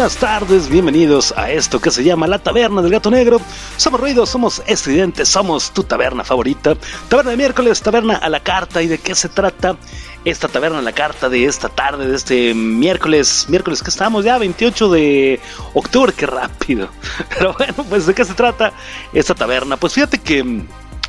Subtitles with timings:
[0.00, 3.38] Buenas tardes, bienvenidos a esto que se llama La Taberna del Gato Negro.
[3.76, 6.74] Somos ruidos, somos estridentes, somos tu taberna favorita.
[7.10, 8.80] Taberna de miércoles, taberna a la carta.
[8.80, 9.76] ¿Y de qué se trata
[10.24, 13.44] esta taberna a la carta de esta tarde, de este miércoles?
[13.50, 15.38] Miércoles que estamos ya, 28 de
[15.74, 16.88] octubre, qué rápido.
[17.36, 18.72] Pero bueno, pues de qué se trata
[19.12, 19.76] esta taberna.
[19.76, 20.62] Pues fíjate que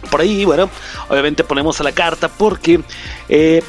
[0.09, 0.69] por ahí, bueno,
[1.07, 2.81] obviamente ponemos a la carta porque...
[3.29, 3.63] Eh,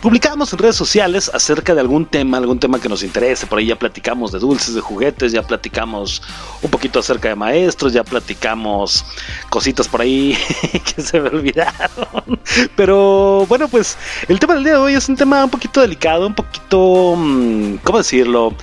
[0.00, 3.48] Publicamos en redes sociales acerca de algún tema, algún tema que nos interese.
[3.48, 6.22] Por ahí ya platicamos de dulces, de juguetes, ya platicamos
[6.62, 9.04] un poquito acerca de maestros, ya platicamos
[9.50, 10.38] cositas por ahí
[10.94, 12.40] que se me olvidaron.
[12.76, 13.98] Pero bueno, pues
[14.28, 17.78] el tema del día de hoy es un tema un poquito delicado, un poquito, mm,
[17.82, 18.54] ¿cómo decirlo?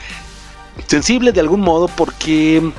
[0.88, 2.71] Sensible de algún modo porque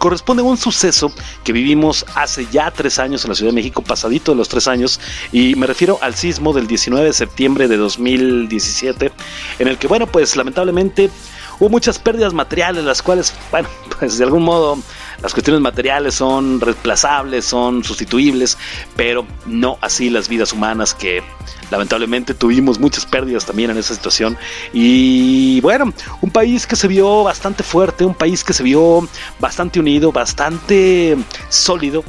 [0.00, 1.12] corresponde a un suceso
[1.44, 4.66] que vivimos hace ya tres años en la Ciudad de México, pasadito de los tres
[4.66, 4.98] años,
[5.30, 9.12] y me refiero al sismo del 19 de septiembre de 2017,
[9.58, 11.10] en el que, bueno, pues lamentablemente
[11.58, 13.68] hubo muchas pérdidas materiales, las cuales, bueno,
[13.98, 14.78] pues de algún modo
[15.22, 18.56] las cuestiones materiales son reemplazables, son sustituibles,
[18.96, 21.22] pero no así las vidas humanas que
[21.70, 24.36] lamentablemente tuvimos muchas pérdidas también en esa situación.
[24.72, 29.08] Y bueno, un país que se vio bastante fuerte, un país que se vio
[29.38, 31.16] bastante unido, bastante
[31.48, 32.04] sólido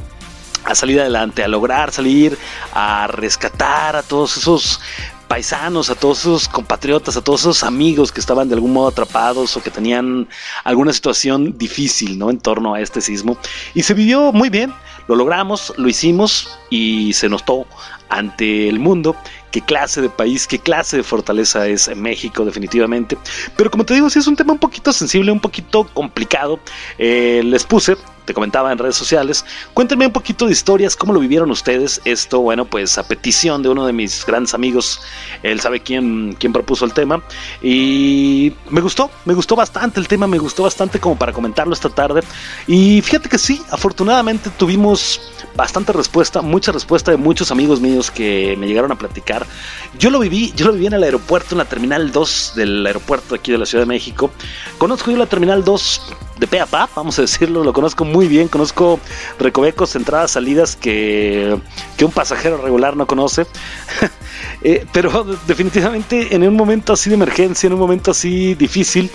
[0.64, 2.38] a salir adelante, a lograr salir,
[2.72, 4.80] a rescatar a todos esos
[5.32, 9.56] paisanos, a todos esos compatriotas, a todos esos amigos que estaban de algún modo atrapados
[9.56, 10.28] o que tenían
[10.62, 12.28] alguna situación difícil, ¿no?
[12.28, 13.38] En torno a este sismo.
[13.74, 14.74] Y se vivió muy bien,
[15.08, 17.66] lo logramos, lo hicimos y se notó
[18.10, 19.16] ante el mundo
[19.52, 23.16] qué clase de país, qué clase de fortaleza es México definitivamente.
[23.56, 26.58] Pero como te digo, sí es un tema un poquito sensible, un poquito complicado.
[26.98, 29.44] Eh, les puse te comentaba en redes sociales.
[29.74, 32.00] Cuéntenme un poquito de historias, cómo lo vivieron ustedes.
[32.04, 35.00] Esto, bueno, pues a petición de uno de mis grandes amigos,
[35.42, 37.22] él sabe quién, quién propuso el tema.
[37.62, 41.88] Y me gustó, me gustó bastante el tema, me gustó bastante como para comentarlo esta
[41.88, 42.22] tarde.
[42.66, 45.20] Y fíjate que sí, afortunadamente tuvimos
[45.56, 49.41] bastante respuesta, mucha respuesta de muchos amigos míos que me llegaron a platicar.
[49.98, 53.34] Yo lo viví, yo lo viví en el aeropuerto, en la terminal 2 del aeropuerto
[53.34, 54.30] aquí de la Ciudad de México.
[54.78, 56.02] Conozco yo la terminal 2
[56.38, 58.98] de pe pa, vamos a decirlo, lo conozco muy bien, conozco
[59.38, 61.56] recovecos, entradas, salidas que,
[61.96, 63.46] que un pasajero regular no conoce.
[64.64, 69.10] Eh, pero definitivamente en un momento así de emergencia, en un momento así difícil,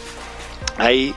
[0.77, 1.15] hay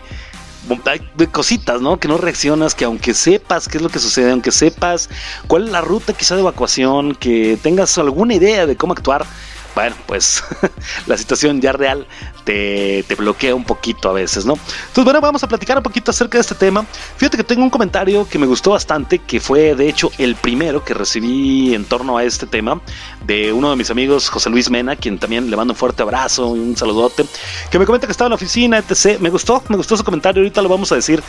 [0.87, 1.99] hay cositas, ¿no?
[1.99, 5.09] Que no reaccionas, que aunque sepas qué es lo que sucede, aunque sepas
[5.47, 9.27] cuál es la ruta quizá de evacuación, que tengas alguna idea de cómo actuar,
[9.75, 10.43] bueno, pues
[11.07, 12.07] la situación ya real
[12.45, 14.55] te, bloquea un poquito a veces, ¿no?
[14.55, 16.85] Entonces, bueno, vamos a platicar un poquito acerca de este tema.
[17.17, 20.85] Fíjate que tengo un comentario que me gustó bastante, que fue de hecho el primero
[20.85, 22.81] que recibí en torno a este tema,
[23.25, 26.57] de uno de mis amigos, José Luis Mena, quien también le mando un fuerte abrazo
[26.57, 27.27] y un saludote,
[27.71, 29.21] que me comenta que estaba en la oficina, etc.
[29.21, 31.23] Me gustó, me gustó su comentario, ahorita lo vamos a decir,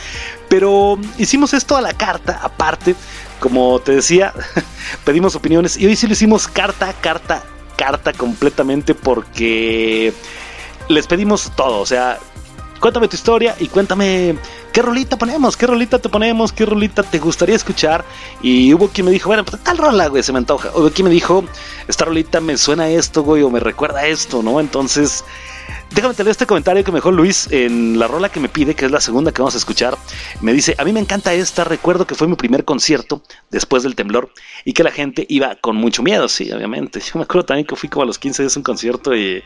[0.49, 2.95] pero hicimos esto a la carta, aparte,
[3.39, 4.33] como te decía,
[5.03, 7.43] pedimos opiniones y hoy sí lo hicimos carta, carta,
[7.81, 10.13] carta completamente porque
[10.87, 12.19] les pedimos todo, o sea,
[12.79, 14.37] cuéntame tu historia y cuéntame
[14.71, 18.05] qué rolita ponemos, qué rolita te ponemos, qué rolita te gustaría escuchar.
[18.43, 20.69] Y hubo quien me dijo, bueno, pues tal rola, güey, se me antoja.
[20.75, 21.43] Hubo quien me dijo,
[21.87, 24.59] esta rolita me suena esto, güey, o me recuerda esto, ¿no?
[24.59, 25.25] Entonces,
[25.91, 28.91] Déjame tener este comentario que mejor Luis en la rola que me pide, que es
[28.91, 29.97] la segunda que vamos a escuchar.
[30.39, 33.93] Me dice, a mí me encanta esta, recuerdo que fue mi primer concierto después del
[33.95, 34.31] temblor
[34.63, 36.99] y que la gente iba con mucho miedo, sí, obviamente.
[37.05, 39.43] Yo me acuerdo también que fui como a los 15 días a un concierto y,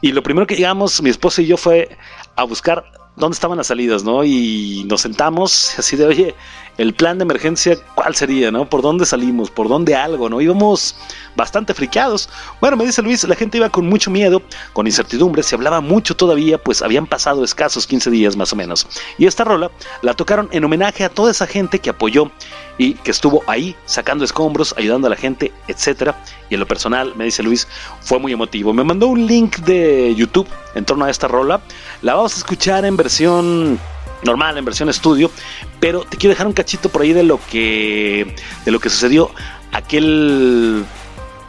[0.00, 1.96] y lo primero que llegamos, mi esposa y yo, fue
[2.34, 4.24] a buscar dónde estaban las salidas, ¿no?
[4.24, 6.34] Y nos sentamos así de, oye,
[6.78, 8.68] el plan de emergencia, ¿cuál sería, no?
[8.70, 9.50] ¿Por dónde salimos?
[9.50, 10.40] ¿Por dónde algo, no?
[10.40, 10.94] Íbamos
[11.34, 12.28] bastante friqueados.
[12.60, 14.40] Bueno, me dice Luis, la gente iba con mucho miedo,
[14.72, 18.86] con incertidumbre, se hablaba mucho todavía, pues habían pasado escasos 15 días más o menos.
[19.18, 22.30] Y esta rola la tocaron en homenaje a toda esa gente que apoyó
[22.78, 26.22] y que estuvo ahí sacando escombros, ayudando a la gente, etcétera.
[26.48, 27.66] Y en lo personal, me dice Luis,
[28.00, 28.72] fue muy emotivo.
[28.72, 31.60] Me mandó un link de YouTube en torno a esta rola.
[32.02, 33.80] La vamos a escuchar en versión
[34.22, 35.30] normal, en versión estudio,
[35.80, 38.34] pero te quiero dejar un cachito por ahí de lo que
[38.64, 39.30] de lo que sucedió
[39.72, 40.84] aquel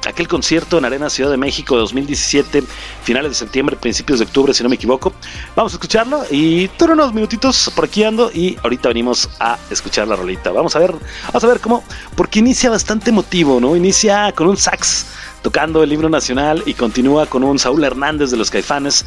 [0.08, 2.64] aquel concierto en Arena Ciudad de México 2017,
[3.04, 5.14] finales de septiembre, principios de octubre, si no me equivoco.
[5.56, 10.08] Vamos a escucharlo y tú unos minutitos por aquí ando y ahorita venimos a escuchar
[10.08, 10.52] la rolita.
[10.52, 10.94] Vamos a ver,
[11.28, 11.84] vamos a ver cómo,
[12.16, 13.76] porque inicia bastante emotivo, ¿no?
[13.76, 15.08] Inicia con un sax
[15.42, 19.06] tocando el libro nacional y continúa con un Saúl Hernández de los Caifanes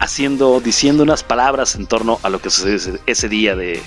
[0.00, 3.82] haciendo, diciendo unas palabras en torno a lo que sucedió ese, día de,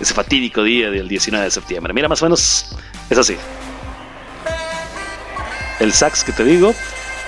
[0.00, 1.92] ese fatídico día del 19 de septiembre.
[1.92, 2.76] Mira, más o menos
[3.08, 3.36] es así.
[5.78, 6.74] El sax que te digo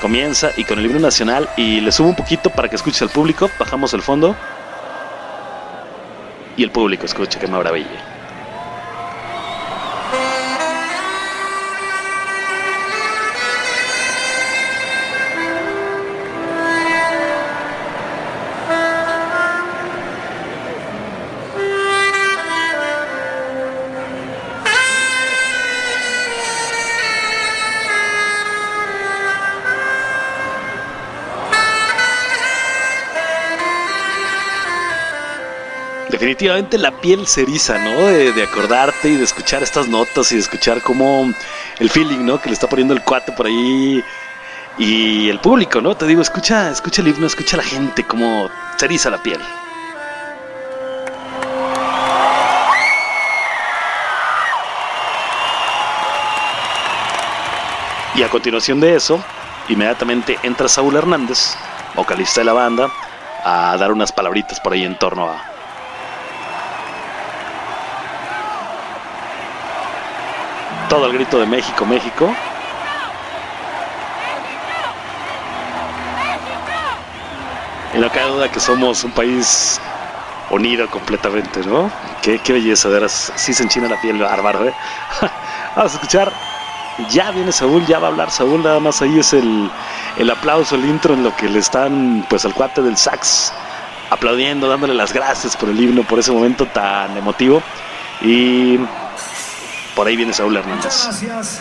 [0.00, 3.10] comienza y con el libro nacional y le subo un poquito para que escuches al
[3.10, 4.36] público, bajamos el fondo
[6.56, 8.12] y el público escucha que maravilla.
[36.22, 38.06] Definitivamente la piel se eriza, ¿no?
[38.06, 41.28] De, acordarte y de escuchar estas notas y de escuchar cómo
[41.80, 42.40] el feeling, ¿no?
[42.40, 44.04] Que le está poniendo el cuate por ahí
[44.78, 45.96] y el público, ¿no?
[45.96, 49.40] Te digo, escucha, escucha el himno, escucha a la gente, cómo se eriza la piel.
[58.14, 59.20] Y a continuación de eso,
[59.68, 61.56] inmediatamente entra Saúl Hernández,
[61.96, 62.92] vocalista de la banda,
[63.44, 65.51] a dar unas palabritas por ahí en torno a,
[70.92, 72.37] todo el grito de México, México.
[77.94, 79.80] Y no cabe duda que somos un país
[80.50, 81.90] unido completamente, ¿no?
[82.20, 84.75] Qué, belleza, de veras, sí se enchina la piel bárbaro, ¿eh?
[85.76, 86.30] Vamos a escuchar.
[87.08, 89.70] Ya viene Saúl, ya va a hablar Saúl, nada más ahí es el,
[90.18, 93.54] el aplauso, el intro en lo que le están, pues al cuate del sax,
[94.11, 97.62] aplaudiendo, dándole las gracias por el himno, por ese momento tan emotivo.
[98.20, 98.78] Y
[99.94, 101.04] por ahí viene Saúl Hernández.
[101.04, 101.61] gracias.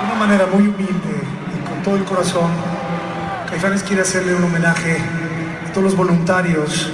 [0.00, 1.22] De una manera muy humilde
[1.54, 2.50] y con todo el corazón,
[3.50, 4.98] Caifanes quiere hacerle un homenaje
[5.68, 6.90] a todos los voluntarios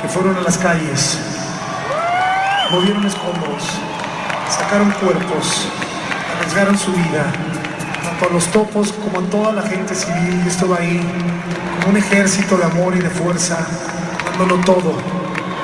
[0.00, 1.18] que fueron a las calles,
[2.70, 3.64] movieron escombros,
[4.50, 5.68] sacaron cuerpos,
[6.38, 7.32] arriesgaron su vida,
[8.04, 11.00] tanto a los topos como a toda la gente civil que estuvo ahí
[11.88, 13.58] un ejército de amor y de fuerza,
[14.38, 14.92] dándolo todo,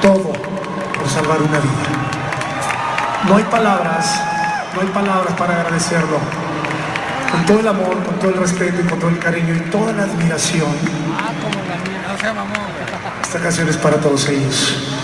[0.01, 1.91] todo por salvar una vida.
[3.29, 4.21] No hay palabras,
[4.75, 6.19] no hay palabras para agradecerlo.
[7.31, 9.93] Con todo el amor, con todo el respeto y con todo el cariño y toda
[9.93, 10.71] la admiración.
[13.23, 15.00] Esta canción es para todos ellos.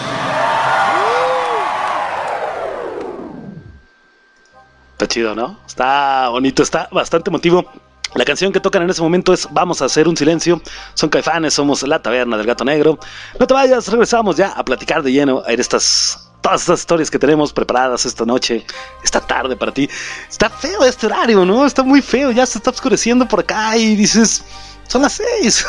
[4.97, 5.59] Está chido, ¿no?
[5.67, 7.71] Está bonito, está bastante emotivo.
[8.15, 10.63] La canción que tocan en ese momento es Vamos a hacer un silencio.
[10.95, 12.99] Son caifanes, somos la taberna del gato negro.
[13.39, 17.19] No te vayas, regresamos ya a platicar de lleno en estas todas estas historias que
[17.19, 18.65] tenemos preparadas esta noche,
[19.05, 19.87] esta tarde para ti.
[20.31, 21.67] Está feo este horario, ¿no?
[21.67, 24.45] Está muy feo, ya se está oscureciendo por acá y dices,
[24.89, 25.67] son las seis.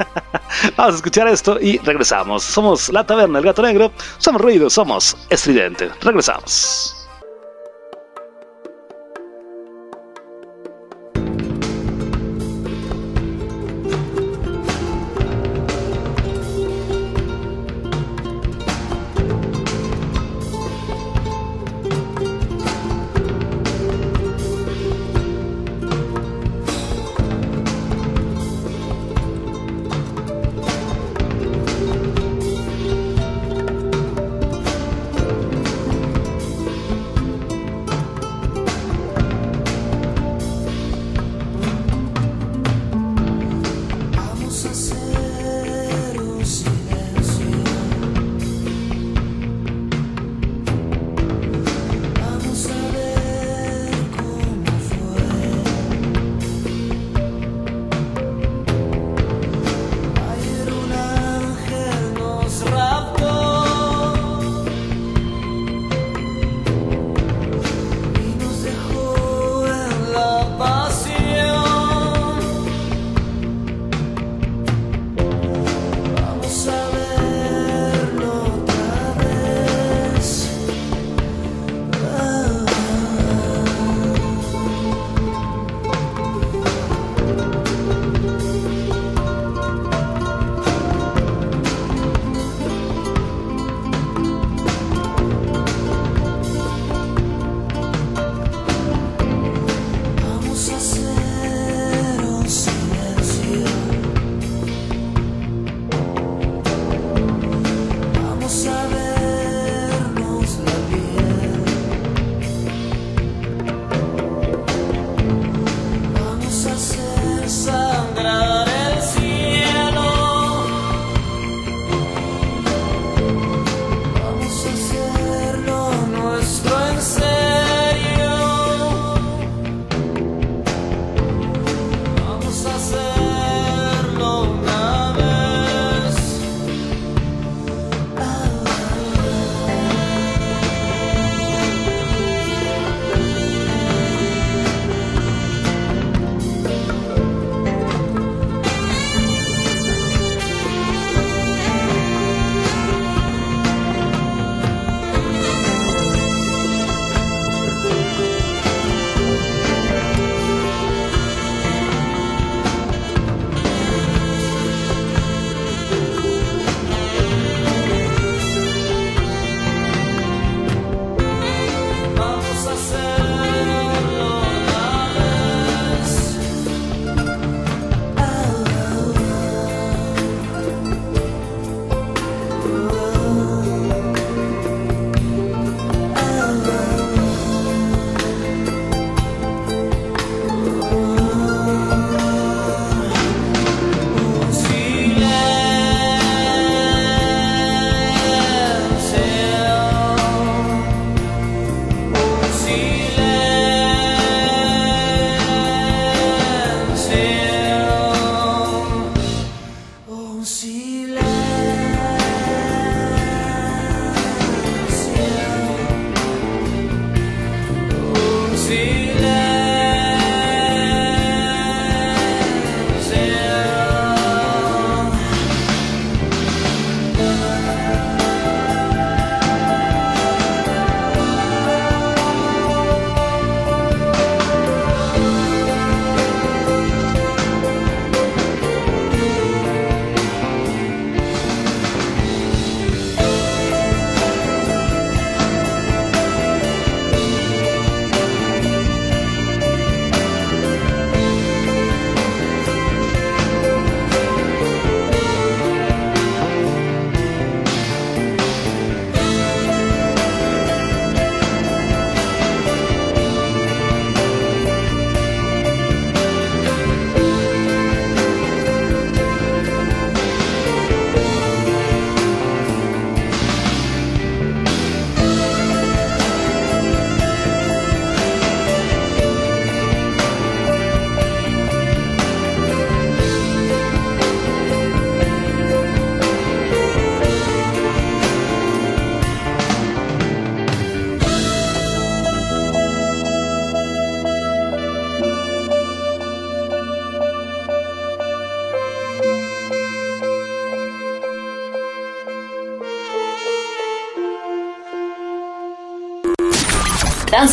[0.78, 2.44] Vamos a escuchar esto y regresamos.
[2.44, 5.90] Somos la taberna del gato negro, somos ruido, somos estridente.
[6.00, 7.03] Regresamos.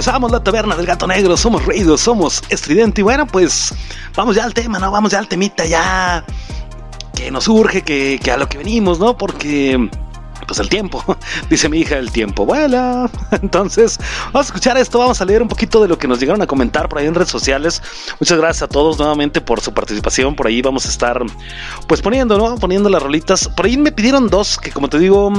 [0.00, 3.74] Regresamos la taberna del gato negro, somos reídos, somos estridente y bueno pues
[4.16, 4.90] vamos ya al tema, ¿no?
[4.90, 6.24] Vamos ya al temita ya
[7.14, 9.18] que nos urge, que, a lo que venimos, ¿no?
[9.18, 9.90] Porque
[10.46, 11.04] pues el tiempo,
[11.50, 13.10] dice mi hija, el tiempo vuela.
[13.42, 13.98] Entonces,
[14.32, 16.46] vamos a escuchar esto, vamos a leer un poquito de lo que nos llegaron a
[16.46, 17.82] comentar por ahí en redes sociales.
[18.18, 20.34] Muchas gracias a todos nuevamente por su participación.
[20.34, 21.22] Por ahí vamos a estar
[21.86, 22.54] pues poniendo, ¿no?
[22.56, 23.48] Poniendo las rolitas.
[23.48, 25.30] Por ahí me pidieron dos que como te digo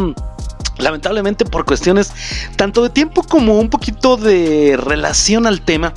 [0.82, 2.12] lamentablemente por cuestiones
[2.56, 5.94] tanto de tiempo como un poquito de relación al tema,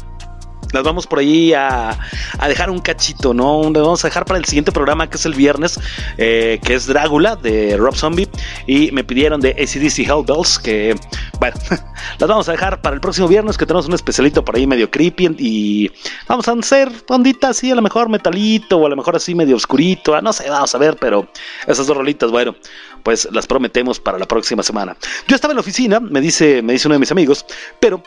[0.72, 1.98] las vamos por ahí a,
[2.46, 3.62] dejar un cachito, ¿no?
[3.64, 5.80] Las vamos a dejar para el siguiente programa que es el viernes,
[6.18, 8.28] eh, que es Drácula de Rob Zombie.
[8.66, 10.96] Y me pidieron de ACDC Hellbells, que,
[11.38, 11.56] bueno,
[12.18, 14.90] las vamos a dejar para el próximo viernes, que tenemos un especialito por ahí medio
[14.90, 15.36] creepy.
[15.38, 15.90] Y
[16.28, 19.56] vamos a hacer ondita así, a lo mejor metalito, o a lo mejor así medio
[19.56, 21.28] oscurito, ah, no sé, vamos a ver, pero
[21.66, 22.54] esas dos rolitas, bueno,
[23.02, 24.96] pues las prometemos para la próxima semana.
[25.28, 27.44] Yo estaba en la oficina, me dice, me dice uno de mis amigos,
[27.80, 28.02] pero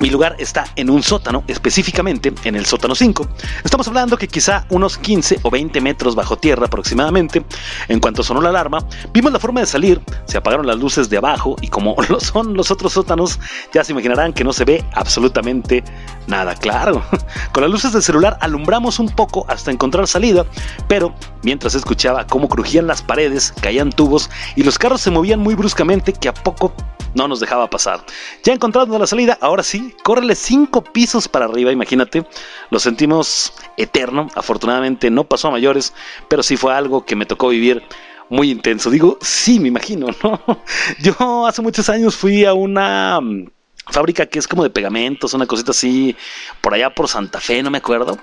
[0.00, 3.26] mi lugar está en un sótano, específicamente en el sótano 5.
[3.64, 7.44] Estamos hablando que quizá unos 15 o 20 metros bajo tierra aproximadamente.
[7.88, 8.78] En cuanto sonó la alarma,
[9.12, 12.54] vimos la forma de salir, se apagaron las luces de abajo y como lo son
[12.54, 13.38] los otros sótanos,
[13.72, 15.82] ya se imaginarán que no se ve absolutamente
[16.26, 17.02] nada claro.
[17.52, 20.44] Con las luces del celular alumbramos un poco hasta encontrar salida,
[20.88, 25.54] pero mientras escuchaba cómo crujían las paredes, caían tubos y los carros se movían muy
[25.54, 26.72] bruscamente que a poco
[27.16, 28.04] no nos dejaba pasar.
[28.44, 32.26] Ya encontrando la salida, ahora sí, córrele cinco pisos para arriba, imagínate.
[32.70, 34.28] Lo sentimos eterno.
[34.34, 35.94] Afortunadamente no pasó a mayores,
[36.28, 37.82] pero sí fue algo que me tocó vivir
[38.28, 38.90] muy intenso.
[38.90, 40.40] Digo, sí, me imagino, ¿no?
[41.00, 43.48] Yo hace muchos años fui a una mm,
[43.90, 46.14] fábrica que es como de pegamentos, una cosita así,
[46.60, 48.18] por allá por Santa Fe, no me acuerdo.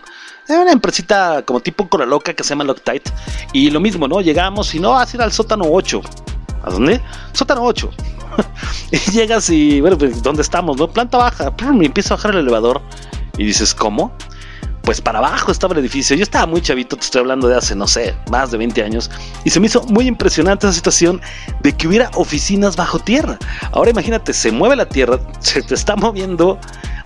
[0.47, 3.11] Era una empresita como tipo Cora Loca que se llama Loctite.
[3.53, 4.21] Y lo mismo, ¿no?
[4.21, 6.01] Llegamos y no, vas a ir al sótano 8.
[6.63, 7.01] ¿A dónde?
[7.33, 7.89] Sótano 8.
[8.91, 10.77] y llegas y, bueno, pues, ¿dónde estamos?
[10.77, 10.87] No?
[10.87, 11.53] Planta baja.
[11.79, 12.81] Y empiezo a bajar el elevador.
[13.37, 14.15] Y dices, ¿cómo?
[14.83, 16.15] Pues para abajo estaba el edificio.
[16.15, 19.09] Yo estaba muy chavito, te estoy hablando de hace, no sé, más de 20 años.
[19.45, 21.21] Y se me hizo muy impresionante esa situación
[21.61, 23.39] de que hubiera oficinas bajo tierra.
[23.71, 26.59] Ahora imagínate, se mueve la tierra, se te está moviendo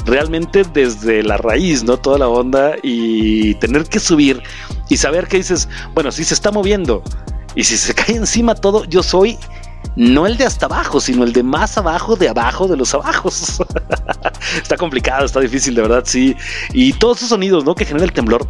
[0.05, 1.97] realmente desde la raíz, ¿no?
[1.97, 4.41] Toda la onda y tener que subir
[4.89, 7.03] y saber que dices, bueno, si se está moviendo
[7.57, 9.37] y si se cae encima todo, yo soy
[9.95, 13.63] no el de hasta abajo, sino el de más abajo de abajo de los abajos.
[14.61, 16.35] está complicado, está difícil, de verdad, sí.
[16.71, 17.73] Y todos esos sonidos, ¿no?
[17.73, 18.47] Que genera el temblor.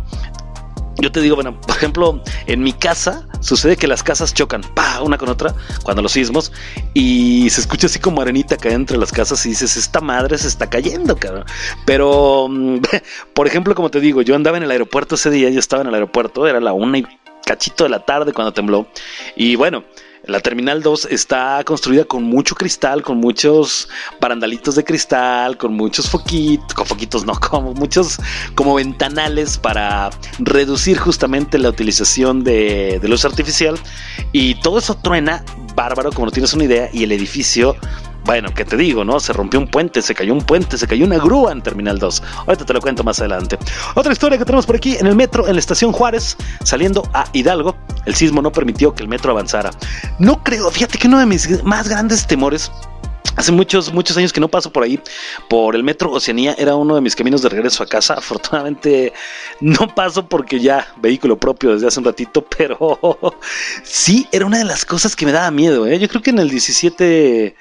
[1.00, 5.02] Yo te digo, bueno, por ejemplo, en mi casa sucede que las casas chocan, pa,
[5.02, 6.52] una con otra, cuando los sismos,
[6.96, 10.48] y se escucha así como arenita caer entre las casas y dices, esta madre se
[10.48, 11.46] está cayendo, cabrón.
[11.86, 12.50] Pero,
[13.34, 15.90] por ejemplo, como te digo, yo andaba en el aeropuerto ese día, yo estaba en
[15.90, 17.08] el aeropuerto, era la una y
[17.48, 18.88] cachito de la tarde cuando tembló,
[19.36, 19.84] y bueno,
[20.28, 23.88] la Terminal 2 está construida con mucho cristal, con muchos
[24.20, 28.18] barandalitos de cristal, con muchos foquitos, con foquitos no, como muchos
[28.54, 33.80] como ventanales para reducir justamente la utilización de, de luz artificial.
[34.34, 37.78] Y todo eso truena bárbaro, como no tienes una idea, y el edificio
[38.28, 39.22] bueno, ¿qué te digo, no?
[39.22, 42.24] Se rompió un puente, se cayó un puente, se cayó una grúa en Terminal 2.
[42.46, 43.58] Ahorita te lo cuento más adelante.
[43.96, 47.24] Otra historia que tenemos por aquí, en el metro, en la estación Juárez, saliendo a
[47.32, 49.72] Hidalgo, el sismo no permitió que el metro avanzara.
[50.20, 52.70] No creo, fíjate que uno de mis más grandes temores
[53.38, 55.00] Hace muchos, muchos años que no paso por ahí,
[55.48, 58.16] por el metro Oceanía, era uno de mis caminos de regreso a casa.
[58.16, 59.14] Afortunadamente
[59.62, 63.00] no paso porque ya vehículo propio desde hace un ratito, pero
[63.84, 65.86] sí, era una de las cosas que me daba miedo.
[65.86, 66.00] ¿eh?
[66.00, 67.56] Yo creo que en el 17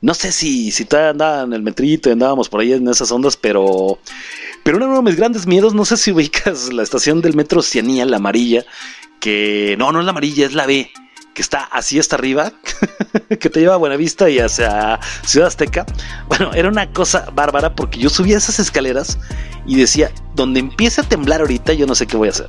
[0.00, 3.10] no sé si, si todavía andaba en el metrito y andábamos por ahí en esas
[3.10, 3.98] ondas, pero,
[4.62, 8.04] pero uno de mis grandes miedos, no sé si ubicas la estación del metro Cianía,
[8.04, 8.64] la amarilla,
[9.20, 10.90] que no, no es la amarilla, es la B,
[11.34, 12.52] que está así hasta arriba,
[13.40, 15.84] que te lleva a Buenavista y hacia Ciudad Azteca.
[16.28, 19.18] Bueno, era una cosa bárbara porque yo subía esas escaleras
[19.66, 22.48] y decía, donde empiece a temblar ahorita, yo no sé qué voy a hacer.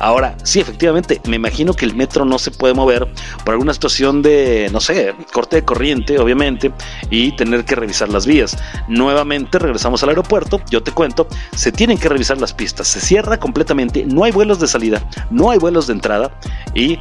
[0.00, 3.08] Ahora, sí, efectivamente, me imagino que el metro no se puede mover
[3.44, 6.72] por alguna situación de, no sé, corte de corriente, obviamente,
[7.10, 8.56] y tener que revisar las vías.
[8.86, 13.38] Nuevamente regresamos al aeropuerto, yo te cuento, se tienen que revisar las pistas, se cierra
[13.38, 16.30] completamente, no hay vuelos de salida, no hay vuelos de entrada
[16.74, 16.98] y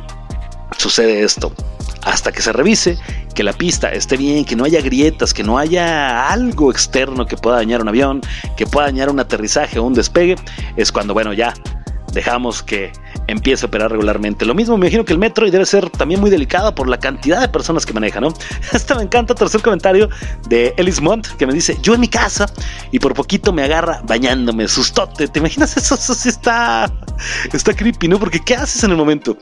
[0.78, 1.52] sucede esto.
[2.04, 2.98] Hasta que se revise,
[3.36, 7.36] que la pista esté bien, que no haya grietas, que no haya algo externo que
[7.36, 8.22] pueda dañar un avión,
[8.56, 10.36] que pueda dañar un aterrizaje o un despegue,
[10.78, 11.54] es cuando, bueno, ya
[12.18, 12.92] dejamos que
[13.28, 14.44] empiece a operar regularmente.
[14.44, 16.98] Lo mismo me imagino que el metro y debe ser también muy delicado por la
[17.00, 18.34] cantidad de personas que maneja, ¿no?
[18.74, 20.10] Este me encanta, tercer comentario
[20.50, 22.48] de Ellis Mont, que me dice, yo en mi casa
[22.92, 25.96] y por poquito me agarra bañándome, sustote, ¿te imaginas eso?
[25.96, 26.92] Eso sí está,
[27.54, 28.20] está creepy, ¿no?
[28.20, 29.38] Porque ¿qué haces en el momento?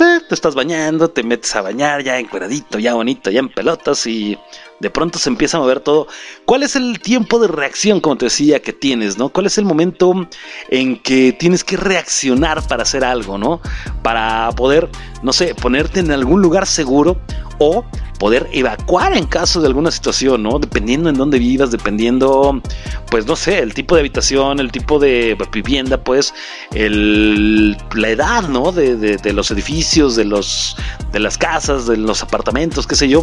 [0.00, 4.06] Eh, te estás bañando, te metes a bañar ya encueradito, ya bonito, ya en pelotas
[4.06, 4.38] y
[4.82, 6.08] de pronto se empieza a mover todo.
[6.44, 9.28] ¿Cuál es el tiempo de reacción, como te decía, que tienes, no?
[9.28, 10.28] ¿Cuál es el momento
[10.70, 13.60] en que tienes que reaccionar para hacer algo, no?
[14.02, 14.90] Para poder,
[15.22, 17.16] no sé, ponerte en algún lugar seguro
[17.58, 17.84] o
[18.18, 20.58] poder evacuar en caso de alguna situación, ¿no?
[20.58, 22.60] Dependiendo en dónde vivas, dependiendo,
[23.08, 26.34] pues no sé, el tipo de habitación, el tipo de vivienda, pues,
[26.74, 28.72] el, la edad, ¿no?
[28.72, 30.76] De, de, de los edificios, de, los,
[31.12, 33.22] de las casas, de los apartamentos, qué sé yo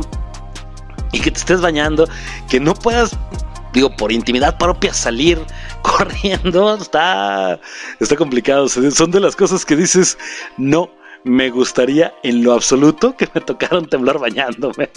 [1.11, 2.07] y que te estés bañando,
[2.49, 3.17] que no puedas,
[3.73, 5.39] digo, por intimidad propia salir
[5.81, 7.59] corriendo, está,
[7.99, 8.67] está complicado.
[8.69, 10.17] Son de las cosas que dices,
[10.57, 10.89] no
[11.23, 14.89] me gustaría en lo absoluto que me tocaron temblar bañándome.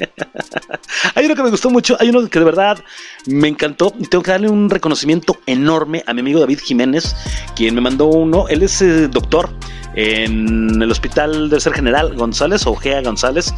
[1.15, 2.79] hay uno que me gustó mucho, hay uno que de verdad
[3.27, 7.17] me encantó y tengo que darle un reconocimiento enorme a mi amigo David Jiménez,
[7.57, 8.47] quien me mandó uno.
[8.49, 9.51] Él es eh, doctor
[9.95, 13.53] en el Hospital del Ser General González, o Gea González,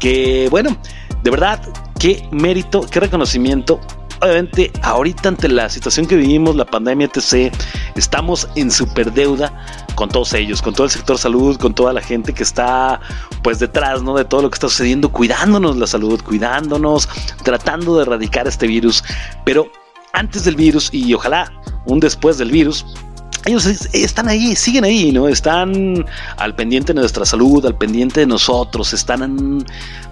[0.00, 0.76] que bueno,
[1.22, 1.60] de verdad
[2.04, 3.80] qué mérito, qué reconocimiento.
[4.20, 7.50] Obviamente, ahorita ante la situación que vivimos, la pandemia, etc.,
[7.96, 9.50] estamos en superdeuda
[9.94, 13.00] con todos ellos, con todo el sector salud, con toda la gente que está
[13.42, 14.14] pues detrás, ¿no?
[14.14, 17.08] De todo lo que está sucediendo, cuidándonos la salud, cuidándonos,
[17.42, 19.02] tratando de erradicar este virus.
[19.46, 19.72] Pero
[20.12, 21.50] antes del virus y ojalá
[21.86, 22.84] un después del virus,
[23.46, 25.28] ellos están ahí, siguen ahí, ¿no?
[25.28, 26.04] Están
[26.36, 29.64] al pendiente de nuestra salud, al pendiente de nosotros, están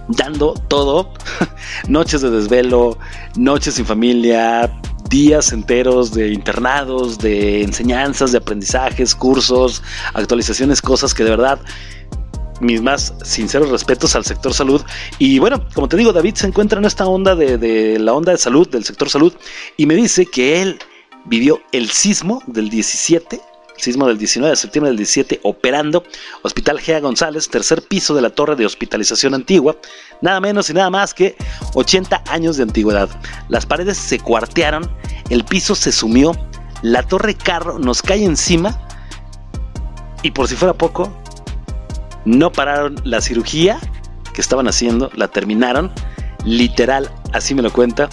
[0.07, 1.13] dando todo.
[1.87, 2.97] noches de desvelo,
[3.35, 4.71] noches sin familia,
[5.09, 11.59] días enteros de internados, de enseñanzas, de aprendizajes, cursos, actualizaciones, cosas que de verdad
[12.61, 14.81] mis más sinceros respetos al sector salud.
[15.19, 18.37] Y bueno, como te digo, David se encuentra en esta onda de, la onda de
[18.37, 19.33] salud, del sector salud,
[19.77, 20.79] y me dice que él
[21.25, 23.39] vivió el sismo del 17,
[23.77, 26.03] sismo del 19 de septiembre del 17, operando
[26.41, 29.77] Hospital Gea González, tercer piso de la torre de hospitalización antigua,
[30.21, 31.35] nada menos y nada más que
[31.73, 33.09] 80 años de antigüedad.
[33.49, 34.89] Las paredes se cuartearon,
[35.29, 36.33] el piso se sumió,
[36.81, 38.87] la torre carro nos cae encima
[40.21, 41.11] y por si fuera poco,
[42.25, 43.79] no pararon la cirugía
[44.33, 45.91] que estaban haciendo, la terminaron,
[46.45, 48.09] literal, así me lo cuenta,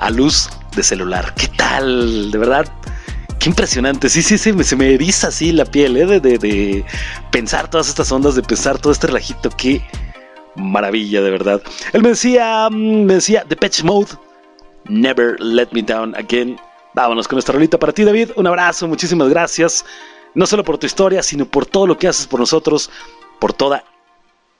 [0.00, 1.34] a luz de celular.
[1.34, 2.30] ¿Qué tal?
[2.30, 2.66] De verdad,
[3.46, 4.08] qué impresionante.
[4.08, 6.18] Sí, sí, sí, se me eriza así la piel, ¿eh?
[6.18, 6.84] de,
[7.30, 9.50] pensar todas estas ondas, de pensar todo este relajito.
[9.50, 9.80] Qué
[10.56, 11.62] maravilla, de verdad.
[11.92, 14.08] Él me decía, mm, me decía, Patch Mode,
[14.86, 16.58] Never Let Me Down Again.
[16.94, 18.30] Vámonos con esta rolita para ti, David.
[18.34, 19.84] Un abrazo, muchísimas gracias.
[20.34, 22.90] No solo por tu historia, sino por todo lo que haces por nosotros,
[23.38, 23.84] por toda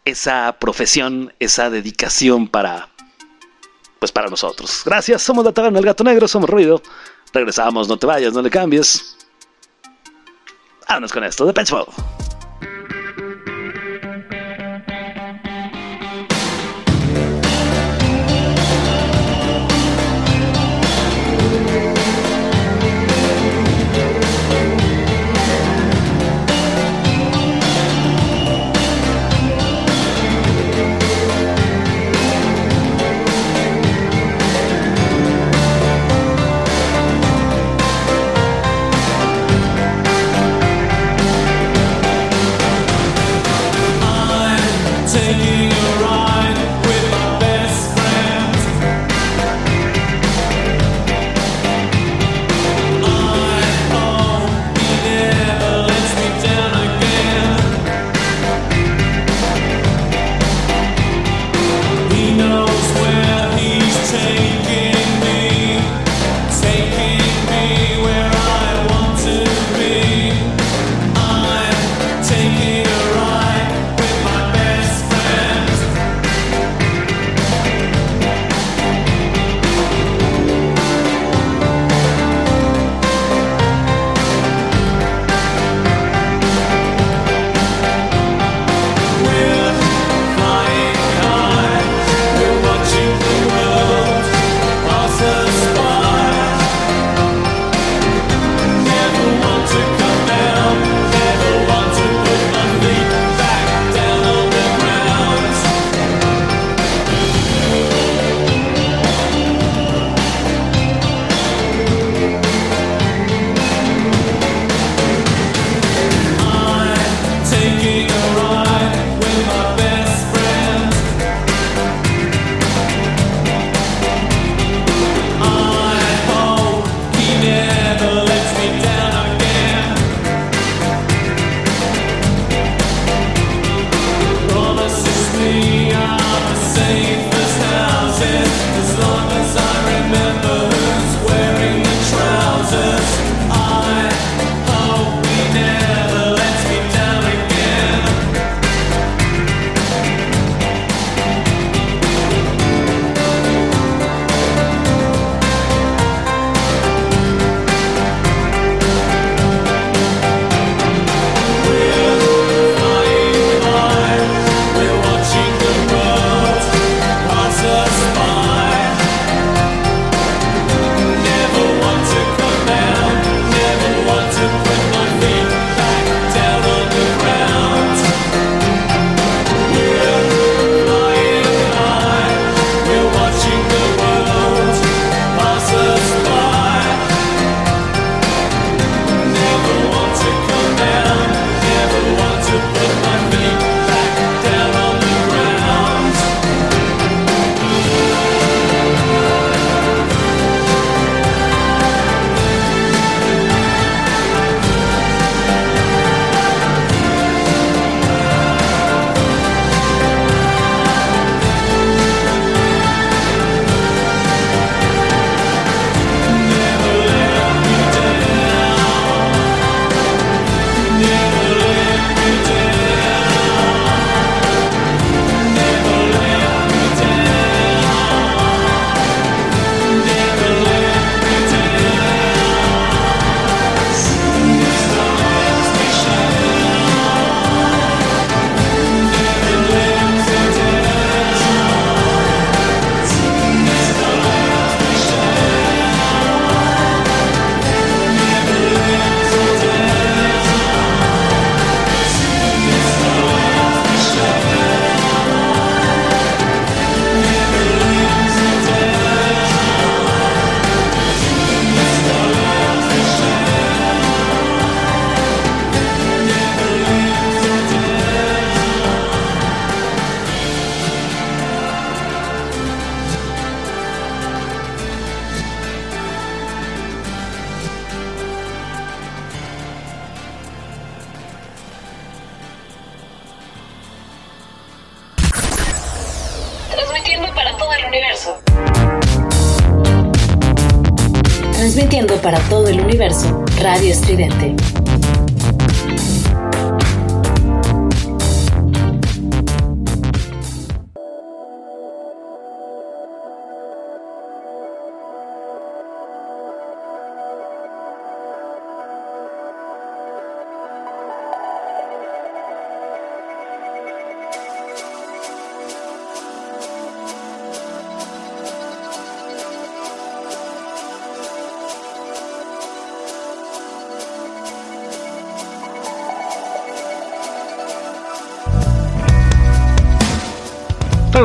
[0.04, 2.88] esa profesión, esa dedicación para
[3.98, 4.82] pues para nosotros.
[4.84, 6.80] Gracias, somos la taberna del gato negro, somos ruido.
[7.36, 9.14] Regresamos, no te vayas, no le cambies.
[10.88, 11.70] Vámonos con esto de Pets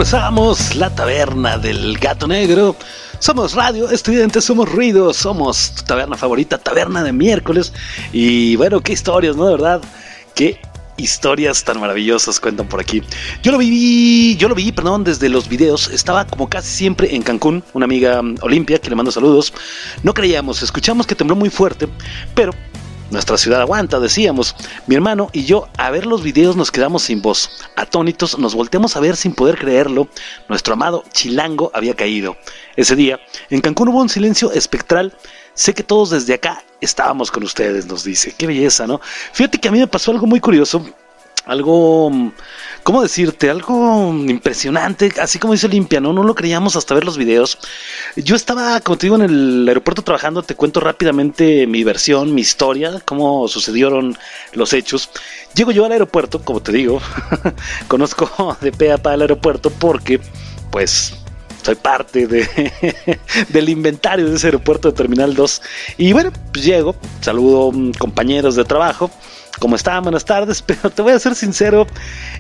[0.02, 2.76] Regresamos, la taberna del gato negro.
[3.20, 7.72] Somos radio, estudiantes, somos ruido, somos tu taberna favorita, taberna de miércoles.
[8.12, 9.46] Y bueno, qué historias, ¿no?
[9.46, 9.80] De verdad,
[10.34, 10.60] qué
[10.98, 13.04] historias tan maravillosas cuentan por aquí.
[13.44, 15.88] Yo lo vi, yo lo vi, perdón, desde los videos.
[15.90, 19.54] Estaba como casi siempre en Cancún, una amiga mm, Olimpia, que le mando saludos.
[20.02, 21.88] No creíamos, escuchamos que tembló muy fuerte,
[22.34, 22.54] pero
[23.12, 24.56] nuestra ciudad aguanta, decíamos.
[24.88, 27.50] Mi hermano y yo a ver los videos nos quedamos sin voz.
[27.76, 30.08] Atónitos nos volteamos a ver sin poder creerlo.
[30.48, 32.38] Nuestro amado Chilango había caído.
[32.78, 33.20] Ese día,
[33.50, 35.14] en Cancún hubo un silencio espectral.
[35.54, 38.34] Sé que todos desde acá estábamos con ustedes, nos dice.
[38.38, 39.02] Qué belleza, ¿no?
[39.34, 40.86] Fíjate que a mí me pasó algo muy curioso
[41.46, 42.12] algo,
[42.84, 43.50] ¿cómo decirte?
[43.50, 46.14] Algo impresionante, así como dice Olimpia, ¿no?
[46.14, 47.58] No lo creíamos hasta ver los videos.
[48.16, 52.42] Yo estaba, como te digo, en el aeropuerto trabajando, te cuento rápidamente mi versión, mi
[52.42, 54.18] historia, cómo sucedieron
[54.54, 55.10] los hechos.
[55.56, 57.02] Llego yo al aeropuerto, como te digo,
[57.88, 60.20] conozco de pe a el aeropuerto porque,
[60.70, 61.14] pues,
[61.64, 62.48] soy parte de,
[63.50, 65.62] del inventario de ese aeropuerto de Terminal 2.
[65.98, 69.12] Y bueno, pues llego, saludo mm, compañeros de trabajo
[69.60, 70.04] ¿Cómo están?
[70.04, 71.88] Buenas tardes, pero te voy a ser sincero,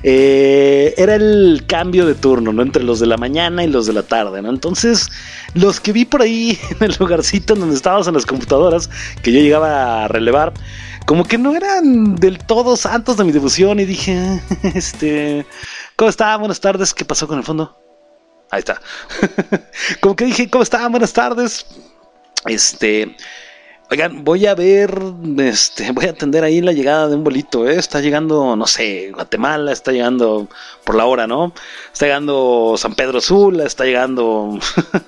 [0.03, 2.62] eh, era el cambio de turno, ¿no?
[2.62, 4.49] Entre los de la mañana y los de la tarde, ¿no?
[4.49, 5.09] Entonces,
[5.53, 8.89] los que vi por ahí en el lugarcito donde estábamos en las computadoras,
[9.22, 10.53] que yo llegaba a relevar,
[11.05, 14.41] como que no eran del todo santos de mi devoción y dije,
[14.76, 15.45] este,
[15.95, 16.39] ¿cómo están?
[16.39, 17.78] Buenas tardes, ¿qué pasó con el fondo?
[18.49, 18.82] Ahí está.
[20.01, 20.91] como que dije, ¿cómo están?
[20.91, 21.66] Buenas tardes.
[22.45, 23.16] Este,
[23.93, 24.97] Oigan, voy a ver,
[25.39, 27.75] este, voy a atender ahí la llegada de un bolito, ¿eh?
[27.75, 30.47] Está llegando, no sé, Guatemala, está llegando
[30.85, 31.51] por la hora, ¿no?
[31.91, 34.57] Está llegando San Pedro Sula, está llegando,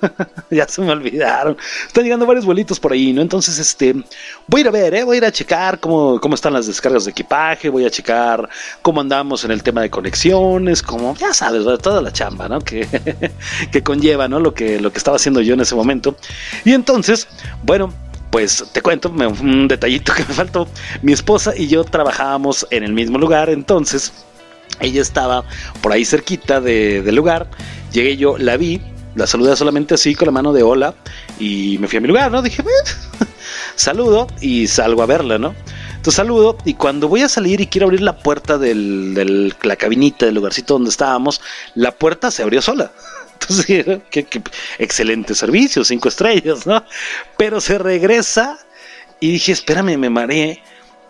[0.50, 1.56] ya se me olvidaron,
[1.86, 3.22] están llegando varios bolitos por ahí, ¿no?
[3.22, 3.94] Entonces, este,
[4.48, 5.04] voy a ir a ver, ¿eh?
[5.04, 8.46] Voy a ir a checar cómo, cómo están las descargas de equipaje, voy a checar
[8.82, 12.60] cómo andamos en el tema de conexiones, como, ya sabes, toda la chamba, ¿no?
[12.60, 12.86] Que,
[13.72, 14.40] que conlleva, ¿no?
[14.40, 16.16] Lo que, lo que estaba haciendo yo en ese momento.
[16.66, 17.28] Y entonces,
[17.62, 17.94] bueno,
[18.34, 20.66] pues te cuento un detallito que me faltó.
[21.02, 24.12] Mi esposa y yo trabajábamos en el mismo lugar, entonces
[24.80, 25.44] ella estaba
[25.80, 27.48] por ahí cerquita del lugar.
[27.92, 28.80] Llegué yo, la vi,
[29.14, 30.96] la saludé solamente así con la mano de hola
[31.38, 32.42] y me fui a mi lugar, ¿no?
[32.42, 32.64] Dije,
[33.76, 35.54] saludo y salgo a verla, ¿no?
[35.90, 40.26] Entonces saludo y cuando voy a salir y quiero abrir la puerta de la cabinita
[40.26, 41.40] del lugarcito donde estábamos,
[41.76, 42.90] la puerta se abrió sola.
[44.78, 46.84] Excelente servicio, cinco estrellas, ¿no?
[47.36, 48.58] Pero se regresa
[49.20, 50.62] y dije, espérame, me mareé.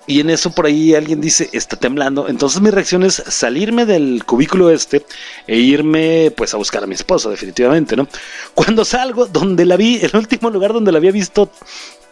[0.07, 2.29] Y en eso por ahí alguien dice, está temblando.
[2.29, 5.05] Entonces mi reacción es salirme del cubículo este
[5.47, 8.07] e irme pues a buscar a mi esposa, definitivamente, ¿no?
[8.53, 11.51] Cuando salgo, donde la vi, el último lugar donde la había visto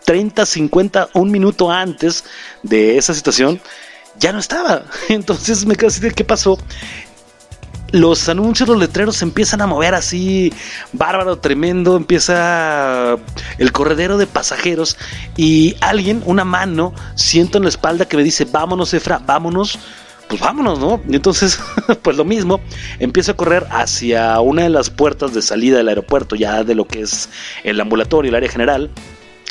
[0.05, 2.25] 30, 50, un minuto antes
[2.63, 3.61] de esa situación,
[4.19, 4.85] ya no estaba.
[5.09, 6.59] Entonces me quedé así de qué pasó
[7.93, 10.53] los anuncios, los letreros se empiezan a mover así,
[10.93, 13.17] bárbaro, tremendo, empieza
[13.59, 14.97] el corredero de pasajeros
[15.37, 19.79] y alguien, una mano, siento en la espalda que me dice, vámonos Efra, vámonos,
[20.29, 21.01] pues vámonos, ¿no?
[21.09, 21.61] Y entonces,
[22.03, 22.61] pues lo mismo,
[22.99, 26.87] empiezo a correr hacia una de las puertas de salida del aeropuerto, ya de lo
[26.87, 27.29] que es
[27.63, 28.91] el ambulatorio, el área general,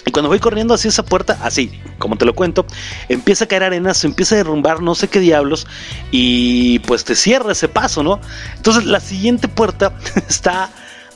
[0.06, 2.66] y cuando voy corriendo hacia esa puerta, así, como te lo cuento,
[3.10, 5.68] empieza a caer arena, se empieza a derrumbar no sé qué diablos
[6.10, 8.20] y pues te cierra ese paso, ¿no?
[8.56, 9.94] Entonces la siguiente puerta
[10.28, 10.70] está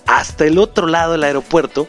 [0.05, 1.87] hasta el otro lado del aeropuerto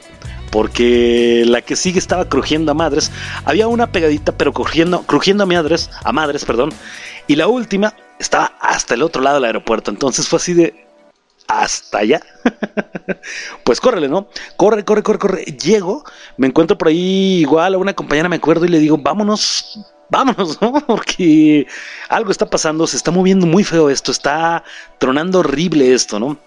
[0.51, 3.11] porque la que sigue estaba crujiendo a madres.
[3.45, 6.71] Había una pegadita, pero crujiendo, crujiendo a madres, a madres, perdón.
[7.27, 9.91] Y la última estaba hasta el otro lado del aeropuerto.
[9.91, 10.86] Entonces fue así de,
[11.49, 12.21] hasta allá.
[13.65, 14.29] pues córrele, ¿no?
[14.57, 15.45] Corre, corre, corre, corre.
[15.45, 16.05] Llego,
[16.37, 19.81] me encuentro por ahí igual a una compañera, me acuerdo, y le digo, vámonos,
[20.11, 20.73] vámonos, ¿no?
[20.87, 21.67] Porque
[22.09, 24.65] algo está pasando, se está moviendo muy feo esto, está
[24.99, 26.39] tronando horrible esto, ¿no?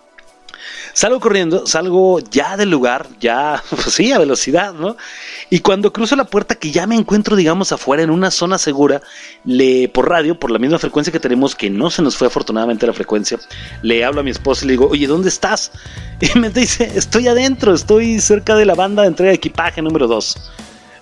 [0.93, 4.97] Salgo corriendo, salgo ya del lugar, ya, pues sí, a velocidad, ¿no?
[5.49, 9.01] Y cuando cruzo la puerta, que ya me encuentro, digamos, afuera, en una zona segura,
[9.45, 12.88] le, por radio, por la misma frecuencia que tenemos, que no se nos fue afortunadamente
[12.88, 13.39] la frecuencia,
[13.82, 15.72] le hablo a mi esposa y le digo, oye, ¿dónde estás?
[16.22, 20.05] Y me dice, estoy adentro, estoy cerca de la banda de entrega de equipaje número
[20.05, 20.36] 2.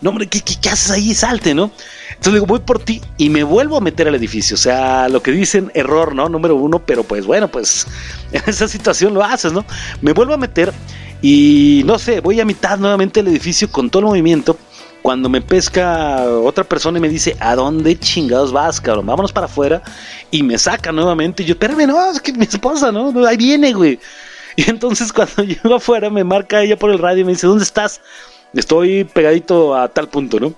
[0.01, 1.13] No, hombre, ¿qué, qué, haces ahí?
[1.13, 1.71] Salte, ¿no?
[2.09, 4.55] Entonces digo, voy por ti y me vuelvo a meter al edificio.
[4.55, 6.29] O sea, lo que dicen, error, ¿no?
[6.29, 7.87] Número uno, pero pues bueno, pues
[8.31, 9.65] en esa situación lo haces, ¿no?
[10.01, 10.73] Me vuelvo a meter
[11.21, 14.57] y no sé, voy a mitad nuevamente del edificio con todo el movimiento.
[15.01, 19.05] Cuando me pesca otra persona y me dice, ¿a dónde chingados vas, cabrón?
[19.05, 19.81] Vámonos para afuera.
[20.31, 21.43] Y me saca nuevamente.
[21.43, 23.25] Y yo, espérame, no, es que mi esposa, ¿no?
[23.25, 23.99] Ahí viene, güey.
[24.57, 27.63] Y entonces cuando llego afuera me marca ella por el radio y me dice, ¿dónde
[27.63, 28.01] estás?
[28.53, 30.53] Estoy pegadito a tal punto, ¿no?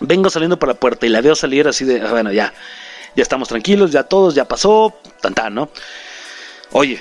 [0.00, 2.52] Vengo saliendo por la puerta y la veo salir así de, ah, bueno, ya,
[3.14, 5.70] ya estamos tranquilos, ya todos, ya pasó, tan tan, ¿no?
[6.74, 6.98] Oye,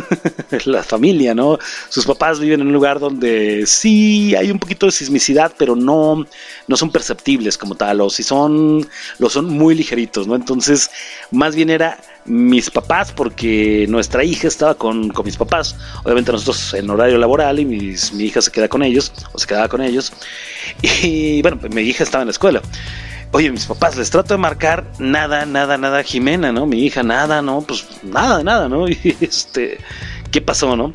[0.64, 1.58] la familia, ¿no?
[1.90, 6.26] Sus papás viven en un lugar donde sí hay un poquito de sismicidad, pero no,
[6.66, 10.34] no son perceptibles como tal, o si son, lo son muy ligeritos, ¿no?
[10.34, 10.90] Entonces,
[11.30, 16.74] más bien era mis papás, porque nuestra hija estaba con, con mis papás, obviamente nosotros
[16.74, 19.82] en horario laboral y mis, mi hija se queda con ellos, o se quedaba con
[19.82, 20.12] ellos,
[20.82, 22.62] y bueno, mi hija estaba en la escuela.
[23.34, 26.66] Oye, mis papás, les trato de marcar nada, nada, nada, Jimena, ¿no?
[26.66, 27.62] Mi hija, nada, ¿no?
[27.62, 28.86] Pues nada, nada, ¿no?
[28.90, 29.78] Y este,
[30.30, 30.92] ¿qué pasó, no?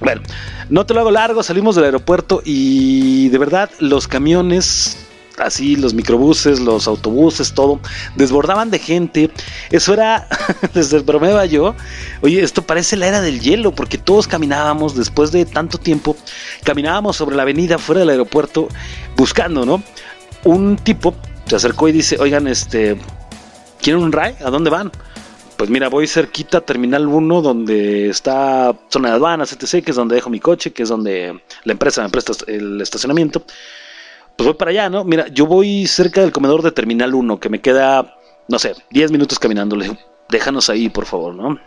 [0.00, 0.22] Bueno,
[0.68, 4.99] no te lo hago largo, salimos del aeropuerto y de verdad los camiones,
[5.40, 7.80] así los microbuses, los autobuses, todo,
[8.16, 9.30] desbordaban de gente.
[9.70, 10.28] Eso era,
[10.74, 11.74] desde bromeaba yo,
[12.20, 16.16] oye, esto parece la era del hielo, porque todos caminábamos después de tanto tiempo,
[16.64, 18.68] caminábamos sobre la avenida fuera del aeropuerto
[19.16, 19.82] buscando, ¿no?
[20.44, 21.14] Un tipo
[21.46, 22.96] se acercó y dice, oigan, este,
[23.80, 24.36] ¿quieren un RAI?
[24.44, 24.92] ¿A dónde van?
[25.56, 30.14] Pues mira, voy cerquita Terminal 1, donde está zona de aduanas, etc., que es donde
[30.14, 33.44] dejo mi coche, que es donde la empresa me presta el estacionamiento.
[34.40, 35.04] Pues voy para allá, ¿no?
[35.04, 38.16] Mira, yo voy cerca del comedor de Terminal 1, que me queda,
[38.48, 39.76] no sé, 10 minutos caminando.
[39.76, 39.98] Le digo,
[40.30, 41.58] déjanos ahí, por favor, ¿no?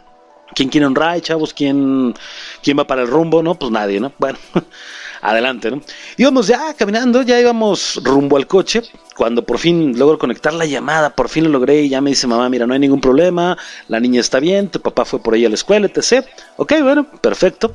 [0.56, 1.54] ¿Quién quiere un RAI, chavos?
[1.54, 2.16] ¿Quién,
[2.64, 3.44] ¿Quién va para el rumbo?
[3.44, 4.12] No, pues nadie, ¿no?
[4.18, 4.40] Bueno,
[5.22, 5.82] adelante, ¿no?
[6.18, 8.82] Íbamos ya caminando, ya íbamos rumbo al coche,
[9.16, 12.26] cuando por fin logro conectar la llamada, por fin lo logré y ya me dice
[12.26, 13.56] mamá, mira, no hay ningún problema,
[13.88, 16.26] la niña está bien, tu papá fue por ahí a la escuela, etc.
[16.58, 17.72] Ok, bueno, perfecto.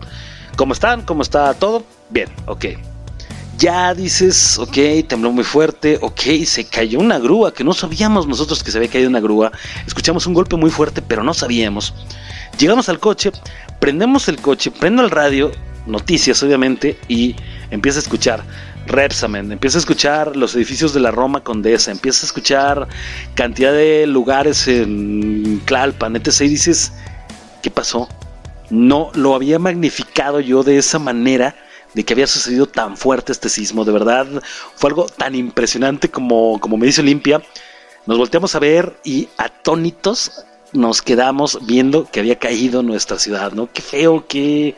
[0.56, 1.02] ¿Cómo están?
[1.02, 1.84] ¿Cómo está todo?
[2.10, 2.97] Bien, ok.
[3.58, 4.76] Ya dices, ok,
[5.08, 8.88] tembló muy fuerte, ok, se cayó una grúa, que no sabíamos nosotros que se había
[8.88, 9.50] caído una grúa.
[9.84, 11.92] Escuchamos un golpe muy fuerte, pero no sabíamos.
[12.56, 13.32] Llegamos al coche,
[13.80, 15.50] prendemos el coche, prendo el radio,
[15.86, 17.34] noticias obviamente, y
[17.72, 18.44] empieza a escuchar
[18.86, 22.86] Repsamen, empieza a escuchar los edificios de la Roma Condesa, empieza a escuchar
[23.34, 26.42] cantidad de lugares en Tlalpan, etc.
[26.42, 26.92] Y dices,
[27.60, 28.08] ¿qué pasó?
[28.70, 31.56] No lo había magnificado yo de esa manera
[31.98, 33.84] de que había sucedido tan fuerte este sismo.
[33.84, 34.24] De verdad,
[34.76, 37.42] fue algo tan impresionante como, como me dice Olimpia.
[38.06, 43.68] Nos volteamos a ver y atónitos nos quedamos viendo que había caído nuestra ciudad, ¿no?
[43.72, 44.76] Qué feo, qué,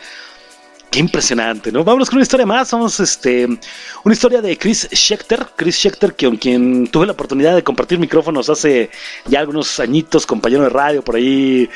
[0.91, 1.85] qué impresionante, ¿no?
[1.85, 6.39] Vámonos con una historia más, vamos, este, una historia de Chris Schechter, Chris Schechter, con
[6.39, 8.89] quien tuve la oportunidad de compartir micrófonos hace
[9.27, 11.69] ya algunos añitos, compañero de radio, por ahí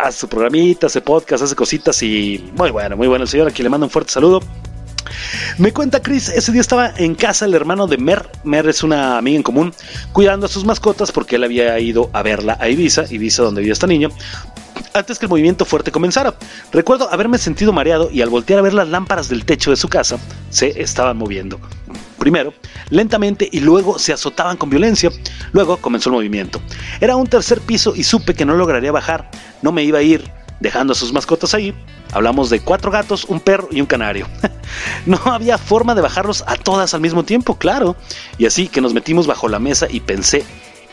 [0.00, 3.50] hace su programita, hace podcast, hace cositas y muy bueno, muy bueno el señor, a
[3.50, 4.40] quien le mando un fuerte saludo.
[5.58, 8.28] Me cuenta Chris, ese día estaba en casa el hermano de Mer.
[8.44, 9.74] Mer es una amiga en común,
[10.12, 13.72] cuidando a sus mascotas porque él había ido a verla a Ibiza, Ibiza donde vive
[13.72, 14.08] esta niña,
[14.92, 16.34] antes que el movimiento fuerte comenzara.
[16.72, 19.88] Recuerdo haberme sentido mareado y al voltear a ver las lámparas del techo de su
[19.88, 20.18] casa,
[20.50, 21.60] se estaban moviendo.
[22.18, 22.54] Primero,
[22.90, 25.10] lentamente y luego se azotaban con violencia.
[25.52, 26.60] Luego comenzó el movimiento.
[27.00, 29.30] Era un tercer piso y supe que no lograría bajar.
[29.62, 31.74] No me iba a ir dejando a sus mascotas ahí.
[32.12, 34.26] Hablamos de cuatro gatos, un perro y un canario.
[35.06, 37.96] no había forma de bajarlos a todas al mismo tiempo, claro.
[38.38, 40.44] Y así que nos metimos bajo la mesa y pensé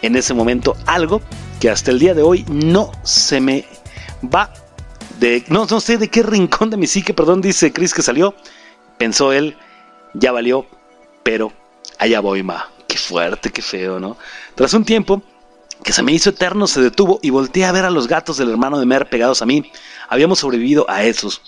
[0.01, 1.21] en ese momento algo
[1.59, 3.65] que hasta el día de hoy no se me
[4.23, 4.53] va
[5.19, 5.43] de...
[5.47, 8.35] No, sé de qué rincón de mi psique, perdón, dice Chris que salió.
[8.97, 9.57] Pensó él,
[10.13, 10.65] ya valió,
[11.23, 11.51] pero
[11.99, 12.69] allá voy, ma.
[12.87, 14.17] Qué fuerte, qué feo, ¿no?
[14.55, 15.23] Tras un tiempo,
[15.83, 18.49] que se me hizo eterno, se detuvo y volteé a ver a los gatos del
[18.49, 19.71] hermano de Mer pegados a mí.
[20.09, 21.41] Habíamos sobrevivido a esos.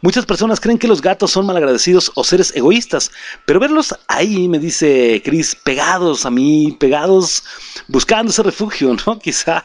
[0.00, 3.12] Muchas personas creen que los gatos son malagradecidos o seres egoístas,
[3.46, 7.44] pero verlos ahí, me dice Chris, pegados a mí, pegados
[7.88, 9.18] buscando ese refugio, ¿no?
[9.20, 9.64] Quizá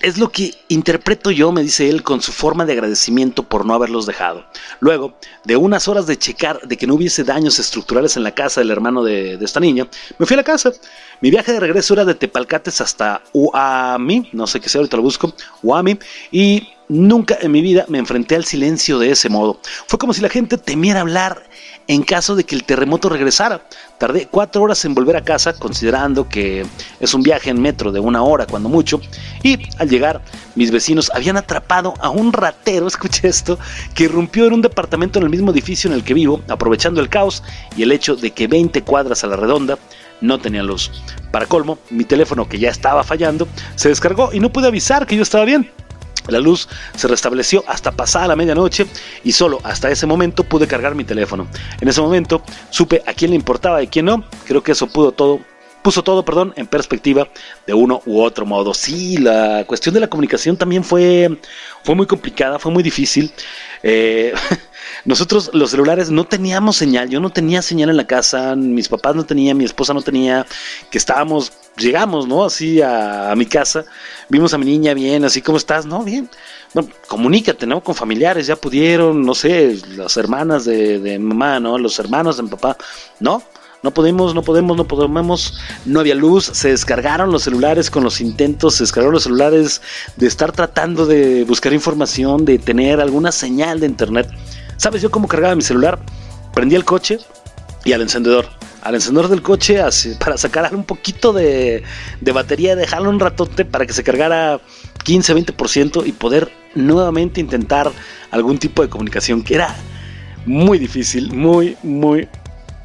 [0.00, 3.74] es lo que interpreto yo, me dice él, con su forma de agradecimiento por no
[3.74, 4.44] haberlos dejado.
[4.80, 5.14] Luego,
[5.44, 8.70] de unas horas de checar de que no hubiese daños estructurales en la casa del
[8.70, 9.88] hermano de, esta niña,
[10.18, 10.72] me fui a la casa.
[11.20, 15.02] Mi viaje de regreso era de Tepalcates hasta Uami, no sé qué sea, ahorita lo
[15.02, 15.32] busco,
[15.62, 15.98] Uami,
[16.30, 19.58] y Nunca en mi vida me enfrenté al silencio de ese modo.
[19.86, 21.42] Fue como si la gente temiera hablar
[21.88, 23.62] en caso de que el terremoto regresara.
[23.98, 26.66] Tardé cuatro horas en volver a casa, considerando que
[27.00, 29.00] es un viaje en metro de una hora cuando mucho,
[29.42, 30.20] y al llegar
[30.54, 33.58] mis vecinos habían atrapado a un ratero, escuché esto,
[33.94, 37.08] que irrumpió en un departamento en el mismo edificio en el que vivo, aprovechando el
[37.08, 37.42] caos
[37.76, 39.78] y el hecho de que 20 cuadras a la redonda
[40.20, 40.90] no tenía luz.
[41.30, 45.16] Para colmo, mi teléfono que ya estaba fallando se descargó y no pude avisar que
[45.16, 45.70] yo estaba bien.
[46.28, 48.86] La luz se restableció hasta pasada la medianoche
[49.24, 51.46] y solo hasta ese momento pude cargar mi teléfono.
[51.80, 54.24] En ese momento supe a quién le importaba y quién no.
[54.46, 55.40] Creo que eso pudo todo
[55.84, 57.28] puso todo, perdón, en perspectiva
[57.66, 58.72] de uno u otro modo.
[58.72, 61.38] Sí, la cuestión de la comunicación también fue,
[61.82, 63.30] fue muy complicada, fue muy difícil.
[63.82, 64.32] Eh,
[65.04, 69.14] nosotros los celulares no teníamos señal, yo no tenía señal en la casa, mis papás
[69.14, 70.46] no tenían, mi esposa no tenía,
[70.90, 72.46] que estábamos, llegamos, ¿no?
[72.46, 73.84] Así a, mi casa,
[74.30, 75.84] vimos a mi niña bien, así, ¿cómo estás?
[75.84, 76.30] No, bien.
[76.72, 77.84] No, comunícate, ¿no?
[77.84, 81.76] Con familiares, ya pudieron, no sé, las hermanas de, de mamá, ¿no?
[81.76, 82.78] Los hermanos de mi papá,
[83.20, 83.42] ¿no?
[83.84, 85.60] No podemos, no podemos, no podemos.
[85.84, 86.46] No había luz.
[86.46, 88.76] Se descargaron los celulares con los intentos.
[88.76, 89.82] Se descargaron los celulares
[90.16, 94.26] de estar tratando de buscar información, de tener alguna señal de internet.
[94.78, 95.98] ¿Sabes yo cómo cargaba mi celular?
[96.54, 97.18] Prendí el coche
[97.84, 98.46] y al encendedor.
[98.80, 99.78] Al encendedor del coche
[100.18, 101.82] para sacar un poquito de,
[102.22, 104.60] de batería, dejarlo un ratote para que se cargara
[105.04, 107.92] 15-20% y poder nuevamente intentar
[108.30, 109.76] algún tipo de comunicación que era
[110.46, 112.28] muy difícil, muy, muy,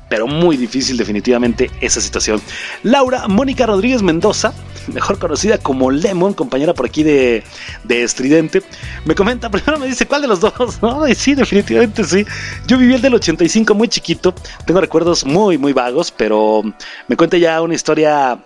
[0.10, 2.42] pero muy difícil definitivamente esa situación.
[2.84, 4.54] Laura Mónica Rodríguez Mendoza,
[4.94, 7.44] mejor conocida como Lemon, compañera por aquí de,
[7.84, 8.64] de Estridente,
[9.06, 10.54] me comenta, primero me dice, ¿cuál de los dos?
[10.82, 12.26] No, sí, definitivamente sí.
[12.66, 14.34] Yo viví el del 85 muy chiquito,
[14.66, 16.64] tengo recuerdos muy, muy vagos, pero
[17.08, 18.40] me cuenta ya una historia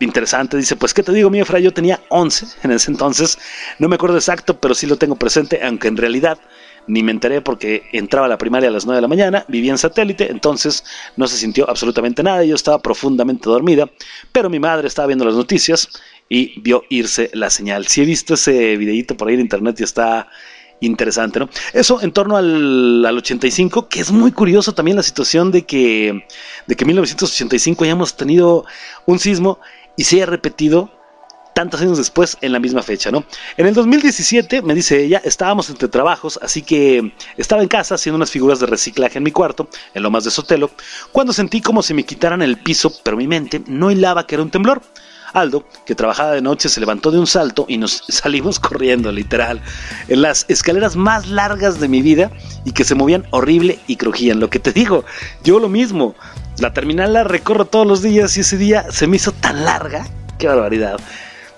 [0.00, 0.56] interesante.
[0.56, 1.58] Dice, pues, ¿qué te digo, mi Efra?
[1.58, 3.38] Yo tenía 11 en ese entonces.
[3.78, 6.38] No me acuerdo exacto, pero sí lo tengo presente, aunque en realidad
[6.86, 9.72] ni me enteré porque entraba a la primaria a las 9 de la mañana, vivía
[9.72, 10.84] en satélite, entonces
[11.16, 13.88] no se sintió absolutamente nada, yo estaba profundamente dormida,
[14.32, 15.88] pero mi madre estaba viendo las noticias
[16.28, 17.86] y vio irse la señal.
[17.86, 20.28] Si he visto ese videito por ahí en internet y está
[20.80, 21.48] interesante, ¿no?
[21.72, 26.26] Eso en torno al, al, 85, que es muy curioso también la situación de que,
[26.66, 28.64] de que en 1985 hayamos tenido
[29.06, 29.60] un sismo
[29.96, 30.90] y se haya repetido
[31.54, 33.24] tantos años después en la misma fecha, ¿no?
[33.56, 38.16] En el 2017, me dice ella, estábamos entre trabajos, así que estaba en casa haciendo
[38.16, 40.70] unas figuras de reciclaje en mi cuarto, en lo más de Sotelo,
[41.12, 44.42] cuando sentí como si me quitaran el piso, pero mi mente no hilaba que era
[44.42, 44.82] un temblor.
[45.32, 49.60] Aldo, que trabajaba de noche, se levantó de un salto y nos salimos corriendo, literal,
[50.08, 52.30] en las escaleras más largas de mi vida
[52.64, 54.40] y que se movían horrible y crujían.
[54.40, 55.04] Lo que te digo,
[55.42, 56.14] yo lo mismo.
[56.58, 60.06] La terminal la recorro todos los días y ese día se me hizo tan larga.
[60.38, 61.00] Qué barbaridad.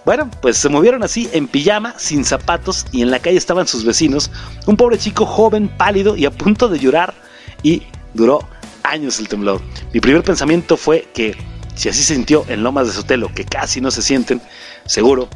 [0.04, 3.84] Bueno, pues se movieron así en pijama, sin zapatos, y en la calle estaban sus
[3.84, 4.30] vecinos,
[4.66, 7.14] un pobre chico joven, pálido y a punto de llorar,
[7.62, 7.82] y
[8.12, 8.46] duró
[8.82, 9.62] años el temblor.
[9.92, 11.34] Mi primer pensamiento fue que
[11.74, 14.42] si así sintió en Lomas de Sotelo, que casi no se sienten,
[14.84, 15.28] seguro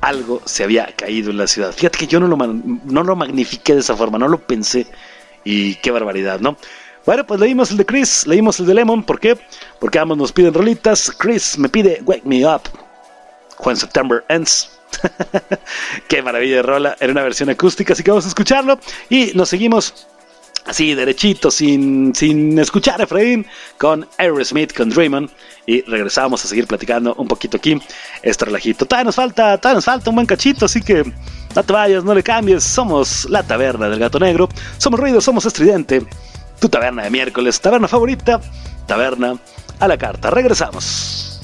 [0.00, 1.72] algo se había caído en la ciudad.
[1.72, 4.86] Fíjate que yo no lo, no lo magnifiqué de esa forma, no lo pensé,
[5.44, 6.56] y qué barbaridad, ¿no?
[7.04, 9.38] Bueno, pues leímos el de Chris, leímos el de Lemon, ¿por qué?
[9.78, 11.12] Porque ambos nos piden rolitas.
[11.16, 12.62] Chris me pide Wake Me Up.
[13.64, 14.70] When September Ends.
[16.08, 16.96] Qué maravilla de rola.
[17.00, 18.78] Era una versión acústica, así que vamos a escucharlo.
[19.08, 20.06] Y nos seguimos
[20.66, 23.46] así derechito, sin, sin escuchar a Efraín,
[23.78, 25.30] con Aerosmith, con Draymond.
[25.66, 27.80] Y regresamos a seguir platicando un poquito aquí
[28.22, 28.86] este relajito.
[28.86, 31.04] Todavía nos falta, todavía nos falta un buen cachito, así que
[31.54, 32.64] no te vayas, no le cambies.
[32.64, 34.48] Somos la taberna del gato negro.
[34.78, 36.06] Somos ruido, somos estridente.
[36.60, 38.40] Tu taberna de miércoles, taberna favorita,
[38.86, 39.38] taberna
[39.78, 40.30] a la carta.
[40.30, 41.35] Regresamos.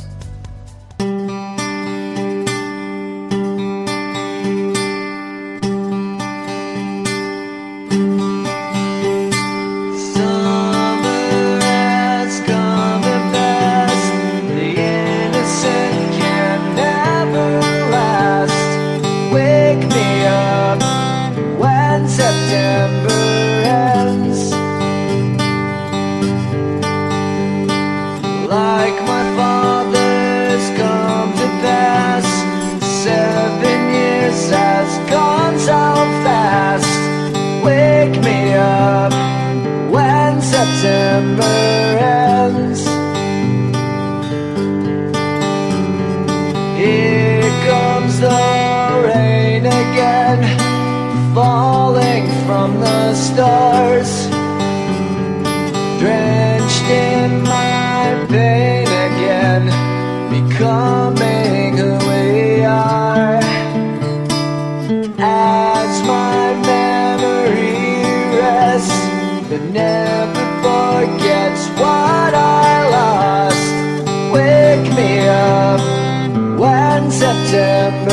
[77.52, 78.11] September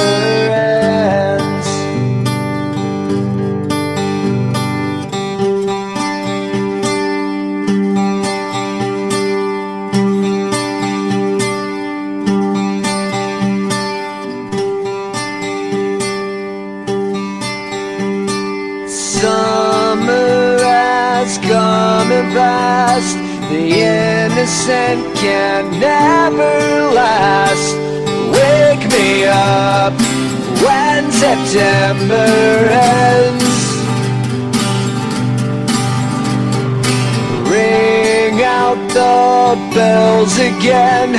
[40.29, 41.13] bells again,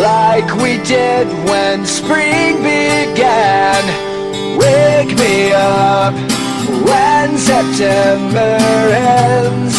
[0.00, 3.84] like we did when spring began.
[4.58, 6.14] Wake me up
[6.84, 8.58] when September
[8.92, 9.76] ends.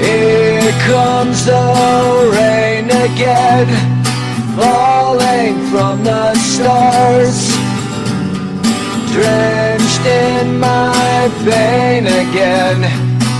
[0.00, 3.68] Here comes the rain again,
[4.56, 7.48] falling from the stars.
[9.12, 13.03] Drenched in my pain again,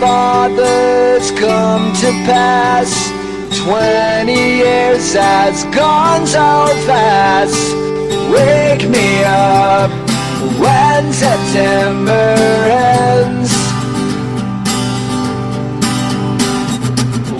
[0.00, 2.90] Father's come to pass.
[3.62, 7.76] Twenty years has gone so fast.
[8.32, 9.90] Wake me up
[10.58, 12.34] when September
[12.96, 13.52] ends.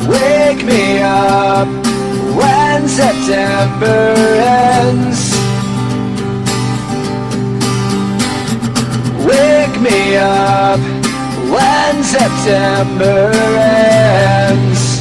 [0.06, 1.68] Wake me up
[2.38, 4.14] when September
[4.68, 5.20] ends.
[9.24, 10.89] Wake me up
[12.10, 13.30] September
[14.50, 15.00] ends.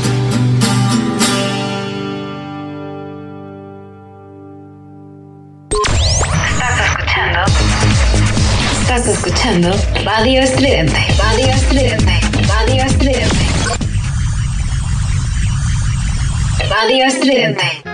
[6.52, 7.40] Estás escuchando.
[8.82, 9.72] Estás escuchando
[10.06, 11.00] Radio Estridente.
[11.18, 12.22] Radio Estridente.
[12.48, 13.46] Radio Estridente.
[16.70, 17.89] Radio Estridente.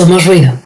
[0.00, 0.59] Somos ruido.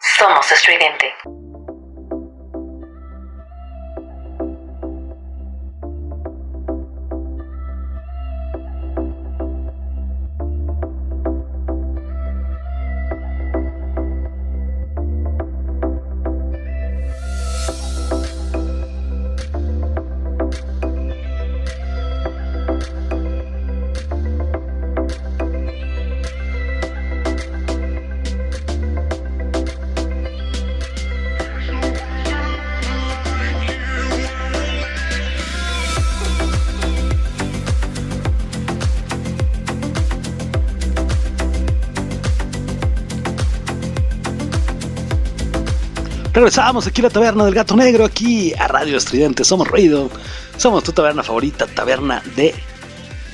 [46.34, 49.44] Regresamos aquí a la taberna del gato negro, aquí a Radio Estridente.
[49.44, 50.10] Somos Ruido,
[50.56, 52.52] somos tu taberna favorita, taberna de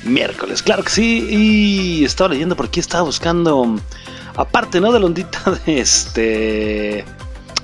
[0.03, 0.61] miércoles.
[0.61, 3.75] Claro que sí, y estaba leyendo por aquí, estaba buscando,
[4.35, 4.91] aparte, ¿no?
[4.91, 7.03] De la ondita de este.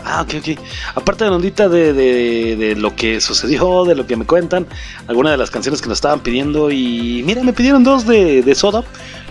[0.04, 0.60] Ah, ok, ok.
[0.96, 4.66] Aparte de la ondita de, de, lo que sucedió, de lo que me cuentan,
[5.06, 6.72] algunas de las canciones que nos estaban pidiendo.
[6.72, 8.84] Y mira, me pidieron dos de, de soda.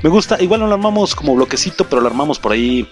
[0.05, 2.89] Me gusta, igual no lo armamos como bloquecito, pero lo armamos por ahí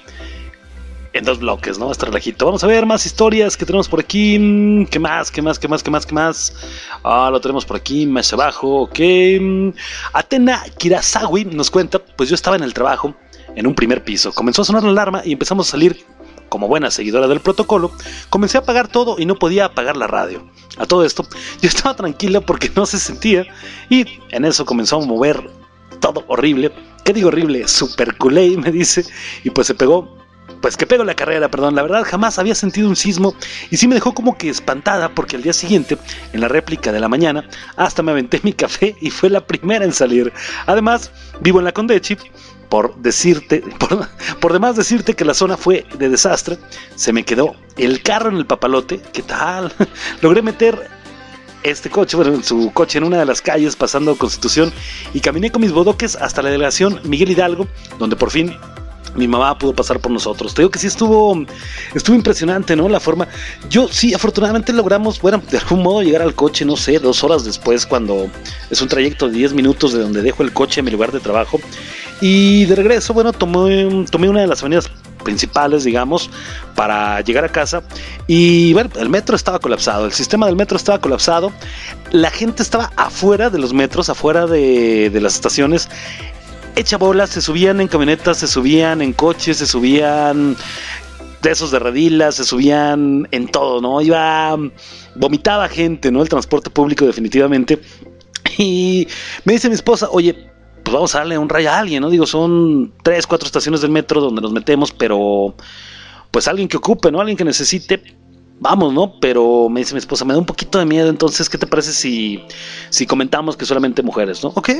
[1.14, 1.90] en dos bloques, ¿no?
[1.92, 2.44] Este relajito.
[2.44, 4.36] Vamos a ver más historias que tenemos por aquí.
[4.38, 5.30] Mm, ¿Qué más?
[5.30, 5.60] ¿Qué más?
[5.60, 5.82] ¿Qué más?
[5.82, 6.04] ¿Qué más?
[6.04, 6.52] ¿Qué más?
[7.04, 8.82] Ah, lo tenemos por aquí, más abajo.
[8.82, 8.98] Ok.
[9.40, 9.68] Mm,
[10.12, 13.14] Atena Kirasawi nos cuenta, pues yo estaba en el trabajo,
[13.54, 14.32] en un primer piso.
[14.32, 16.04] Comenzó a sonar la alarma y empezamos a salir
[16.48, 17.90] como buena seguidora del protocolo,
[18.28, 20.48] comencé a apagar todo y no podía apagar la radio.
[20.78, 21.26] A todo esto,
[21.62, 23.46] yo estaba tranquila porque no se sentía
[23.88, 25.48] y en eso comenzó a mover
[26.00, 26.72] todo horrible.
[27.04, 27.68] ¿Qué digo horrible?
[27.68, 29.04] Super culé, me dice.
[29.44, 30.23] Y pues se pegó
[30.64, 33.34] pues que pego la carrera, perdón, la verdad jamás había sentido un sismo
[33.70, 35.98] y sí me dejó como que espantada porque al día siguiente,
[36.32, 37.46] en la réplica de la mañana,
[37.76, 40.32] hasta me aventé mi café y fue la primera en salir.
[40.64, 41.10] Además,
[41.42, 42.16] vivo en la Condechi,
[42.70, 44.08] por decirte, por,
[44.40, 46.56] por, demás decirte que la zona fue de desastre,
[46.94, 49.70] se me quedó el carro en el papalote, ¿qué tal?
[50.22, 50.88] Logré meter
[51.62, 54.72] este coche, bueno, su coche en una de las calles pasando Constitución
[55.12, 58.56] y caminé con mis bodoques hasta la delegación Miguel Hidalgo, donde por fin
[59.14, 60.54] mi mamá pudo pasar por nosotros.
[60.54, 61.44] Te digo que sí estuvo,
[61.94, 62.88] estuvo impresionante, ¿no?
[62.88, 63.28] La forma.
[63.68, 67.44] Yo sí, afortunadamente logramos, bueno, de algún modo llegar al coche, no sé, dos horas
[67.44, 68.28] después, cuando
[68.70, 71.20] es un trayecto de 10 minutos de donde dejo el coche en mi lugar de
[71.20, 71.60] trabajo.
[72.20, 74.90] Y de regreso, bueno, tomé, tomé una de las avenidas
[75.24, 76.30] principales, digamos,
[76.74, 77.82] para llegar a casa.
[78.26, 81.52] Y bueno, el metro estaba colapsado, el sistema del metro estaba colapsado.
[82.12, 85.88] La gente estaba afuera de los metros, afuera de las estaciones.
[86.76, 90.56] Hecha bolas, se subían en camionetas, se subían en coches, se subían
[91.40, 94.00] de esos de redilas, se subían en todo, ¿no?
[94.00, 94.56] Iba,
[95.14, 96.22] vomitaba gente, ¿no?
[96.22, 97.80] El transporte público definitivamente.
[98.58, 99.06] Y
[99.44, 100.50] me dice mi esposa, oye,
[100.82, 102.10] pues vamos a darle un rayo a alguien, ¿no?
[102.10, 105.54] Digo, son tres, cuatro estaciones del metro donde nos metemos, pero
[106.30, 107.20] pues alguien que ocupe, ¿no?
[107.20, 108.02] Alguien que necesite,
[108.60, 109.18] vamos, ¿no?
[109.20, 111.92] Pero me dice mi esposa, me da un poquito de miedo, entonces, ¿qué te parece
[111.92, 112.42] si,
[112.90, 114.52] si comentamos que solamente mujeres, ¿no?
[114.54, 114.70] Ok,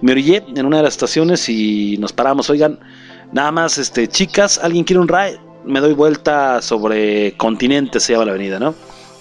[0.00, 2.78] me orillé en una de las estaciones y nos paramos, oigan,
[3.32, 5.38] nada más, este, chicas, ¿alguien quiere un ride?
[5.64, 8.74] Me doy vuelta sobre Continente, se llama la avenida, ¿no?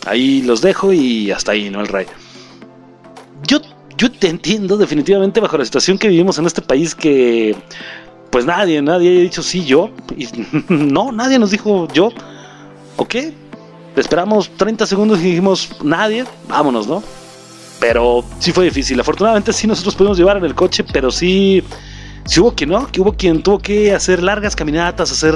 [0.06, 1.80] Ahí los dejo y hasta ahí, ¿no?
[1.80, 2.10] El ride.
[3.48, 3.60] Yo
[3.98, 7.56] yo te entiendo definitivamente bajo la situación que vivimos en este país que
[8.32, 9.92] pues nadie, nadie ha dicho sí, yo.
[10.18, 10.28] Y,
[10.70, 12.10] no, nadie nos dijo yo.
[12.98, 13.16] Ok,
[13.96, 17.04] esperamos 30 segundos y dijimos nadie, vámonos, ¿no?
[17.80, 19.00] Pero sí fue difícil.
[19.00, 21.64] Afortunadamente sí nosotros pudimos llevar en el coche, pero sí,
[22.26, 25.36] sí hubo quien no, que hubo quien tuvo que hacer largas caminatas, hacer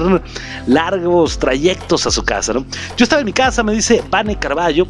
[0.65, 2.65] largos trayectos a su casa, ¿no?
[2.95, 4.87] Yo estaba en mi casa, me dice Vane Carballo,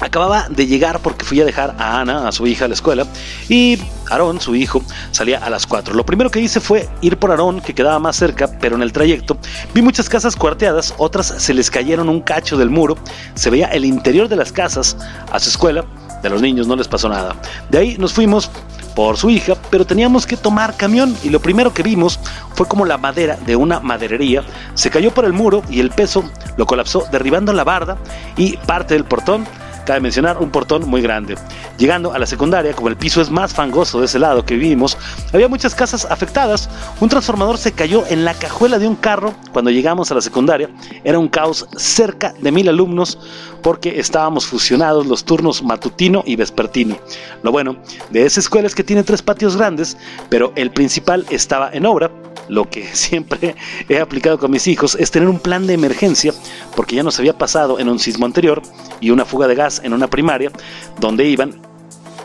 [0.00, 3.06] Acababa de llegar porque fui a dejar a Ana, a su hija, a la escuela,
[3.48, 3.78] y
[4.10, 5.94] Aarón, su hijo, salía a las 4.
[5.94, 8.92] Lo primero que hice fue ir por Aarón, que quedaba más cerca, pero en el
[8.92, 9.36] trayecto
[9.74, 12.96] vi muchas casas cuarteadas, otras se les cayeron un cacho del muro,
[13.34, 14.96] se veía el interior de las casas
[15.30, 15.84] a su escuela,
[16.22, 17.36] de los niños no les pasó nada.
[17.70, 18.50] De ahí nos fuimos
[18.94, 22.18] por su hija, pero teníamos que tomar camión y lo primero que vimos
[22.54, 24.42] fue como la madera de una maderería
[24.74, 26.24] se cayó por el muro y el peso
[26.56, 27.96] lo colapsó derribando la barda
[28.36, 29.46] y parte del portón
[29.84, 31.36] Cabe mencionar un portón muy grande.
[31.78, 34.96] Llegando a la secundaria, como el piso es más fangoso de ese lado que vivimos,
[35.32, 36.68] había muchas casas afectadas.
[37.00, 40.68] Un transformador se cayó en la cajuela de un carro cuando llegamos a la secundaria.
[41.04, 43.18] Era un caos cerca de mil alumnos
[43.62, 46.96] porque estábamos fusionados los turnos matutino y vespertino.
[47.42, 47.76] Lo bueno
[48.10, 49.96] de esa escuela es que tiene tres patios grandes,
[50.28, 52.10] pero el principal estaba en obra
[52.50, 53.56] lo que siempre
[53.88, 56.34] he aplicado con mis hijos es tener un plan de emergencia,
[56.76, 58.60] porque ya nos había pasado en un sismo anterior
[59.00, 60.50] y una fuga de gas en una primaria,
[60.98, 61.70] donde iban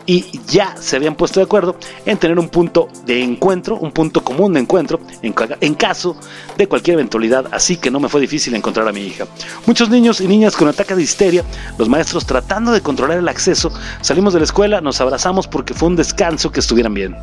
[0.08, 4.22] y ya se habían puesto de acuerdo en tener un punto de encuentro, un punto
[4.22, 6.16] común de encuentro en, caso
[6.56, 9.26] de cualquier eventualidad, así que no me fue difícil encontrar a mi hija.
[9.66, 11.44] Muchos niños y niñas con ataques de histeria,
[11.76, 15.88] los maestros tratando de controlar el acceso, salimos de la escuela, nos abrazamos porque fue
[15.88, 17.16] un descanso que estuvieran bien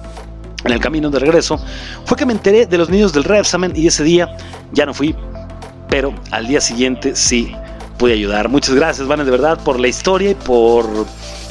[0.64, 1.60] en el camino de regreso,
[2.06, 4.36] fue que me enteré de los niños del reexamen y ese día
[4.72, 5.16] ya no fui,
[5.90, 7.56] pero al día siguiente sí
[7.98, 8.50] pude ayudar.
[8.50, 10.86] Muchas gracias, Vanes, de verdad, por la historia y por,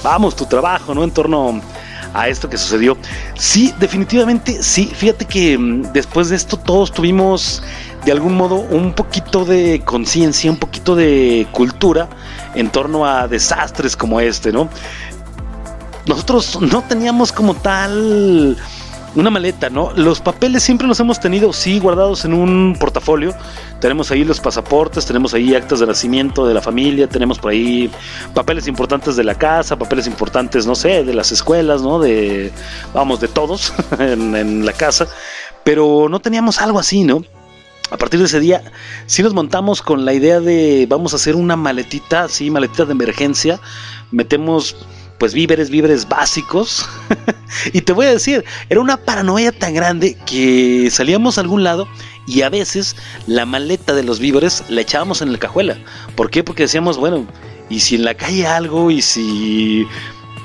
[0.02, 1.04] vamos, tu trabajo, ¿no?
[1.04, 1.60] En torno
[2.14, 2.96] a esto que sucedió.
[3.34, 4.90] Sí, definitivamente, sí.
[4.94, 7.62] Fíjate que mm, después de esto todos tuvimos
[8.04, 12.08] de algún modo un poquito de conciencia, un poquito de cultura
[12.54, 14.68] en torno a desastres como este, ¿no?
[16.06, 18.56] Nosotros no teníamos como tal
[19.14, 19.92] una maleta, ¿no?
[19.94, 23.34] Los papeles siempre los hemos tenido, sí, guardados en un portafolio.
[23.80, 27.90] Tenemos ahí los pasaportes, tenemos ahí actas de nacimiento de la familia, tenemos por ahí
[28.34, 31.98] papeles importantes de la casa, papeles importantes, no sé, de las escuelas, ¿no?
[31.98, 32.52] De,
[32.94, 35.06] vamos, de todos en, la casa.
[35.64, 37.22] Pero no teníamos algo así, ¿no?
[37.90, 38.62] A partir de ese día,
[39.04, 42.92] sí nos montamos con la idea de vamos a hacer una maletita, sí, maletita de
[42.92, 43.60] emergencia.
[44.10, 44.76] Metemos
[45.22, 46.84] pues víveres, víveres básicos.
[47.72, 51.86] y te voy a decir, era una paranoia tan grande que salíamos a algún lado
[52.26, 52.96] y a veces
[53.28, 55.78] la maleta de los víveres la echábamos en la cajuela.
[56.16, 56.42] ¿Por qué?
[56.42, 57.24] Porque decíamos, bueno,
[57.70, 59.86] y si en la calle algo, y si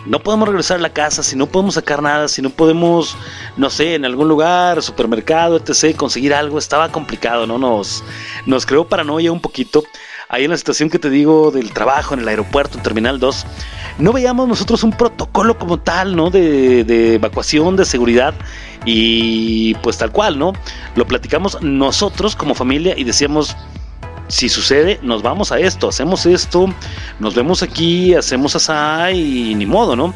[0.06, 3.18] no podemos regresar a la casa, si no podemos sacar nada, si no podemos,
[3.56, 7.58] no sé, en algún lugar, supermercado, etc., conseguir algo, estaba complicado, ¿no?
[7.58, 8.04] Nos,
[8.46, 9.84] nos creó paranoia un poquito.
[10.30, 13.46] Ahí en la situación que te digo del trabajo, en el aeropuerto, en Terminal 2,
[14.00, 16.30] no veíamos nosotros un protocolo como tal, ¿no?
[16.30, 18.34] De, de, evacuación, de seguridad
[18.84, 20.52] y pues tal cual, ¿no?
[20.96, 23.56] Lo platicamos nosotros como familia y decíamos,
[24.28, 26.68] si sucede, nos vamos a esto, hacemos esto,
[27.20, 30.14] nos vemos aquí, hacemos así y ni modo, ¿no?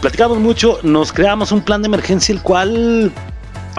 [0.00, 3.12] Platicamos mucho, nos creamos un plan de emergencia el cual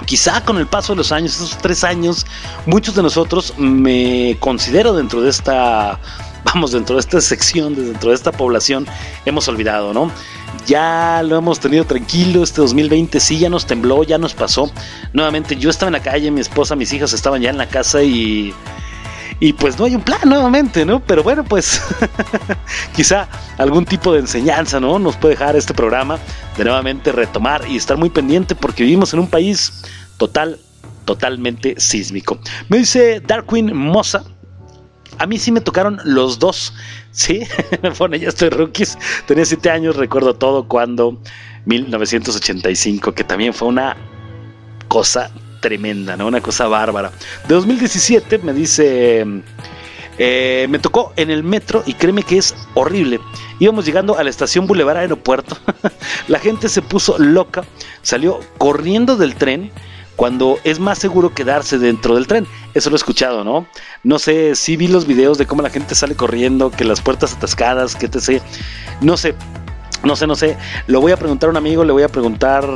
[0.05, 2.25] quizá con el paso de los años, esos tres años,
[2.65, 5.99] muchos de nosotros me considero dentro de esta
[6.43, 8.85] vamos, dentro de esta sección, dentro de esta población,
[9.25, 10.11] hemos olvidado, ¿no?
[10.67, 14.71] Ya lo hemos tenido tranquilo, este 2020 sí, ya nos tembló, ya nos pasó.
[15.13, 18.03] Nuevamente yo estaba en la calle, mi esposa, mis hijas estaban ya en la casa
[18.03, 18.53] y...
[19.39, 20.99] Y pues no hay un plan nuevamente, ¿no?
[20.99, 21.81] Pero bueno, pues
[22.95, 24.99] quizá algún tipo de enseñanza, ¿no?
[24.99, 26.19] Nos puede dejar este programa
[26.57, 29.83] de nuevamente retomar y estar muy pendiente porque vivimos en un país
[30.17, 30.59] total,
[31.05, 32.39] totalmente sísmico.
[32.69, 34.23] Me dice Darkwing Moza.
[35.19, 36.73] A mí sí me tocaron los dos.
[37.11, 37.41] Sí,
[37.99, 38.97] bueno, ya estoy rookies.
[39.27, 41.19] Tenía 7 años, recuerdo todo cuando
[41.65, 43.95] 1985, que también fue una
[44.87, 45.31] cosa
[45.63, 46.27] tremenda, ¿no?
[46.27, 47.11] Una cosa bárbara.
[47.47, 49.25] De 2017 me dice...
[50.19, 53.19] Eh, me tocó en el metro y créeme que es horrible.
[53.57, 55.57] Íbamos llegando a la estación Boulevard Aeropuerto.
[56.27, 57.63] la gente se puso loca,
[58.03, 59.71] salió corriendo del tren
[60.15, 62.45] cuando es más seguro quedarse dentro del tren.
[62.75, 63.65] Eso lo he escuchado, ¿no?
[64.03, 67.33] No sé, si vi los videos de cómo la gente sale corriendo, que las puertas
[67.33, 68.41] atascadas, que te sé.
[69.01, 69.33] No sé,
[70.03, 70.57] no sé, no sé.
[70.85, 72.69] Lo voy a preguntar a un amigo, le voy a preguntar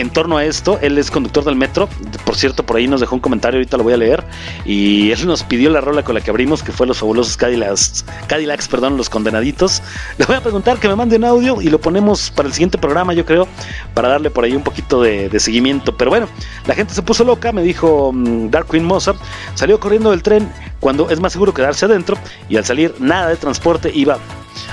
[0.00, 0.78] en torno a esto.
[0.80, 1.88] Él es conductor del metro.
[2.24, 4.24] Por cierto, por ahí nos dejó un comentario, ahorita lo voy a leer.
[4.64, 8.04] Y él nos pidió la rola con la que abrimos, que fue los fabulosos Cadillacs,
[8.26, 9.82] Cadillacs perdón, los condenaditos.
[10.18, 12.78] Le voy a preguntar que me mande un audio y lo ponemos para el siguiente
[12.78, 13.48] programa, yo creo,
[13.94, 15.96] para darle por ahí un poquito de, seguimiento.
[15.96, 16.28] Pero bueno,
[16.66, 19.18] la gente se puso loca, me dijo mm, Dark Queen Mozart.
[19.54, 20.48] Salió corriendo del tren
[20.80, 22.16] cuando es más seguro quedarse adentro
[22.48, 24.18] y al salir nada de transporte iba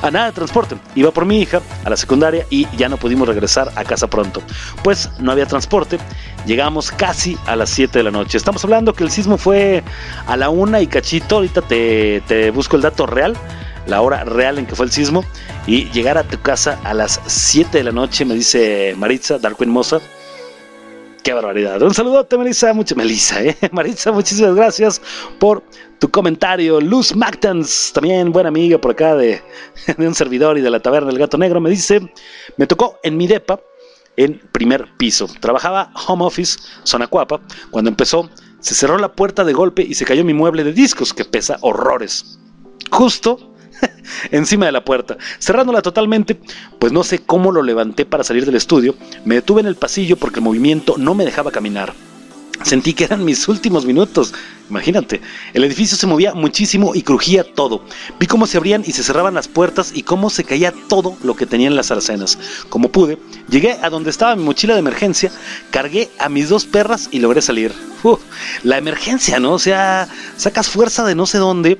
[0.01, 0.77] a nada de transporte.
[0.95, 4.41] Iba por mi hija a la secundaria y ya no pudimos regresar a casa pronto.
[4.83, 5.97] Pues no había transporte.
[6.45, 8.37] Llegamos casi a las 7 de la noche.
[8.37, 9.83] Estamos hablando que el sismo fue
[10.27, 11.35] a la una y cachito.
[11.35, 13.35] Ahorita te, te busco el dato real
[13.87, 15.23] la hora real en que fue el sismo
[15.67, 19.69] y llegar a tu casa a las 7 de la noche, me dice Maritza, Darwin
[19.69, 19.99] Moza.
[21.25, 21.81] Qué barbaridad.
[21.81, 22.71] Un saludote, Melissa.
[22.71, 23.57] Mucho, Melissa, ¿eh?
[23.71, 25.01] Maritza, muchísimas gracias
[25.39, 25.63] por
[25.97, 26.79] tu comentario.
[26.79, 29.41] Luz Mactans, también buena amiga por acá de,
[29.97, 32.13] de, un servidor y de la taberna del gato negro, me dice:
[32.57, 33.59] Me tocó en mi depa
[34.17, 35.27] en primer piso.
[35.39, 37.41] Trabajaba home office, zona cuapa.
[37.71, 41.11] Cuando empezó, se cerró la puerta de golpe y se cayó mi mueble de discos
[41.11, 42.37] que pesa horrores.
[42.91, 43.54] Justo
[44.31, 46.39] encima de la puerta, cerrándola totalmente,
[46.79, 48.95] pues no sé cómo lo levanté para salir del estudio,
[49.25, 51.93] me detuve en el pasillo porque el movimiento no me dejaba caminar.
[52.63, 54.33] Sentí que eran mis últimos minutos.
[54.69, 55.21] Imagínate,
[55.53, 57.83] el edificio se movía muchísimo y crujía todo.
[58.19, 61.35] Vi cómo se abrían y se cerraban las puertas y cómo se caía todo lo
[61.35, 62.39] que tenían las arcenas.
[62.69, 63.19] Como pude,
[63.49, 65.31] llegué a donde estaba mi mochila de emergencia,
[65.69, 67.73] cargué a mis dos perras y logré salir.
[68.63, 69.53] La emergencia, ¿no?
[69.53, 70.07] O sea,
[70.37, 71.77] sacas fuerza de no sé dónde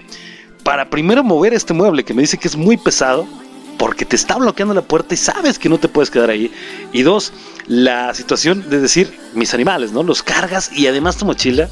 [0.66, 3.28] para primero mover este mueble que me dice que es muy pesado,
[3.78, 6.52] porque te está bloqueando la puerta y sabes que no te puedes quedar ahí.
[6.92, 7.32] Y dos,
[7.68, 10.02] la situación de decir, mis animales, ¿no?
[10.02, 11.70] Los cargas y además tu mochila.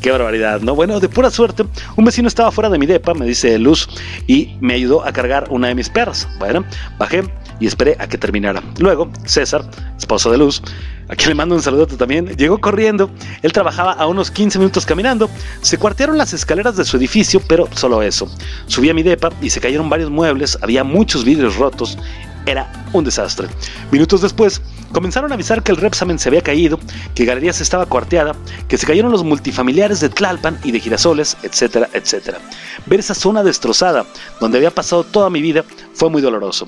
[0.00, 0.76] Qué barbaridad, ¿no?
[0.76, 1.64] Bueno, de pura suerte,
[1.96, 3.88] un vecino estaba fuera de mi depa, me dice Luz,
[4.28, 6.28] y me ayudó a cargar una de mis perras.
[6.38, 6.64] Bueno,
[6.98, 7.24] bajé
[7.58, 8.62] y esperé a que terminara.
[8.78, 9.68] Luego, César,
[9.98, 10.62] esposo de Luz,
[11.08, 13.10] a quien le mando un saludo también, llegó corriendo.
[13.42, 15.28] Él trabajaba a unos 15 minutos caminando.
[15.60, 18.28] Se cuartearon las escaleras de su edificio, pero solo eso.
[18.66, 21.98] Subí a mi depa y se cayeron varios muebles, había muchos vidrios rotos.
[22.44, 23.46] Era un desastre.
[23.92, 26.78] Minutos después, comenzaron a avisar que el Repsamen se había caído,
[27.14, 28.34] que Galerías estaba cuarteada,
[28.66, 32.38] que se cayeron los multifamiliares de Tlalpan y de Girasoles, etcétera, etcétera.
[32.86, 34.06] Ver esa zona destrozada,
[34.40, 36.66] donde había pasado toda mi vida, fue muy doloroso.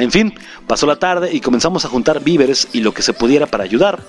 [0.00, 0.34] En fin,
[0.66, 4.00] pasó la tarde y comenzamos a juntar víveres y lo que se pudiera para ayudar.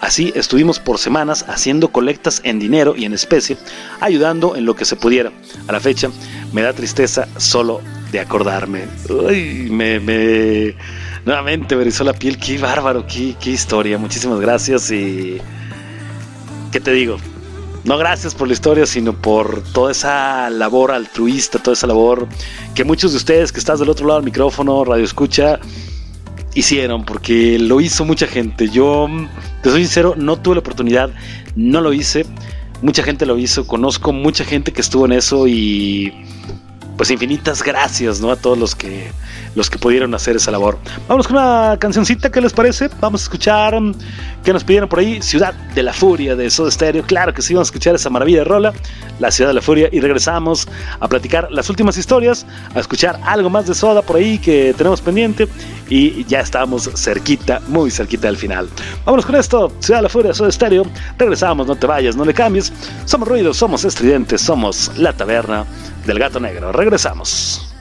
[0.00, 3.56] Así estuvimos por semanas haciendo colectas en dinero y en especie,
[4.00, 5.32] ayudando en lo que se pudiera.
[5.68, 6.10] A la fecha
[6.52, 7.80] me da tristeza solo
[8.12, 8.84] de acordarme.
[9.08, 10.74] Uy, me, me...
[11.24, 12.38] Nuevamente me erizó la piel.
[12.38, 13.98] Qué bárbaro, qué, qué historia.
[13.98, 15.38] Muchísimas gracias y...
[16.72, 17.16] ¿Qué te digo?
[17.86, 22.26] No gracias por la historia, sino por toda esa labor altruista, toda esa labor
[22.74, 25.60] que muchos de ustedes que estás del otro lado del micrófono, radio escucha,
[26.54, 28.68] hicieron, porque lo hizo mucha gente.
[28.68, 29.08] Yo,
[29.62, 31.10] te soy sincero, no tuve la oportunidad,
[31.54, 32.26] no lo hice.
[32.82, 36.12] Mucha gente lo hizo, conozco mucha gente que estuvo en eso y
[36.96, 38.32] pues infinitas gracias, ¿no?
[38.32, 39.12] A todos los que
[39.56, 40.78] los que pudieron hacer esa labor.
[41.08, 42.88] Vamos con una cancioncita, ¿qué les parece?
[43.00, 43.94] Vamos a escuchar mm,
[44.44, 47.02] que nos pidieron por ahí, Ciudad de la Furia de Soda Stereo.
[47.02, 48.72] Claro que sí, vamos a escuchar esa maravilla de rola,
[49.18, 50.68] La Ciudad de la Furia, y regresamos
[51.00, 55.00] a platicar las últimas historias, a escuchar algo más de Soda por ahí que tenemos
[55.00, 55.48] pendiente,
[55.88, 58.68] y ya estamos cerquita, muy cerquita del final.
[59.06, 60.84] Vámonos con esto, Ciudad de la Furia, Soda Stereo.
[61.16, 62.72] Regresamos, no te vayas, no le cambies.
[63.06, 65.64] Somos ruidos, somos estridentes, somos la taberna
[66.04, 66.72] del gato negro.
[66.72, 67.74] Regresamos.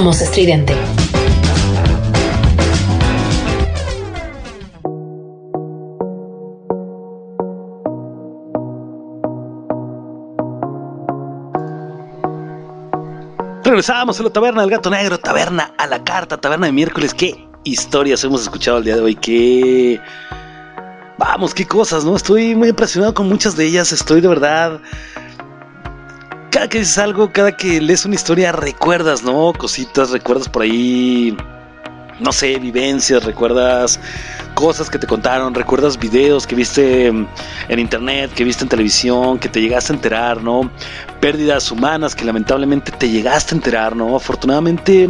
[0.00, 0.74] Somos estridente.
[13.62, 17.12] Regresamos a la taberna del gato negro, taberna a la carta, taberna de miércoles.
[17.12, 20.00] Qué historias hemos escuchado el día de hoy, qué.
[21.18, 22.16] Vamos, qué cosas, ¿no?
[22.16, 23.92] Estoy muy impresionado con muchas de ellas.
[23.92, 24.80] Estoy de verdad
[26.60, 29.54] cada que dices algo, cada que lees una historia, recuerdas, ¿no?
[29.56, 31.34] Cositas, recuerdas por ahí,
[32.18, 33.98] no sé, vivencias, recuerdas
[34.52, 39.48] cosas que te contaron, recuerdas videos que viste en internet, que viste en televisión, que
[39.48, 40.70] te llegaste a enterar, ¿no?
[41.18, 44.14] Pérdidas humanas que lamentablemente te llegaste a enterar, ¿no?
[44.14, 45.08] Afortunadamente,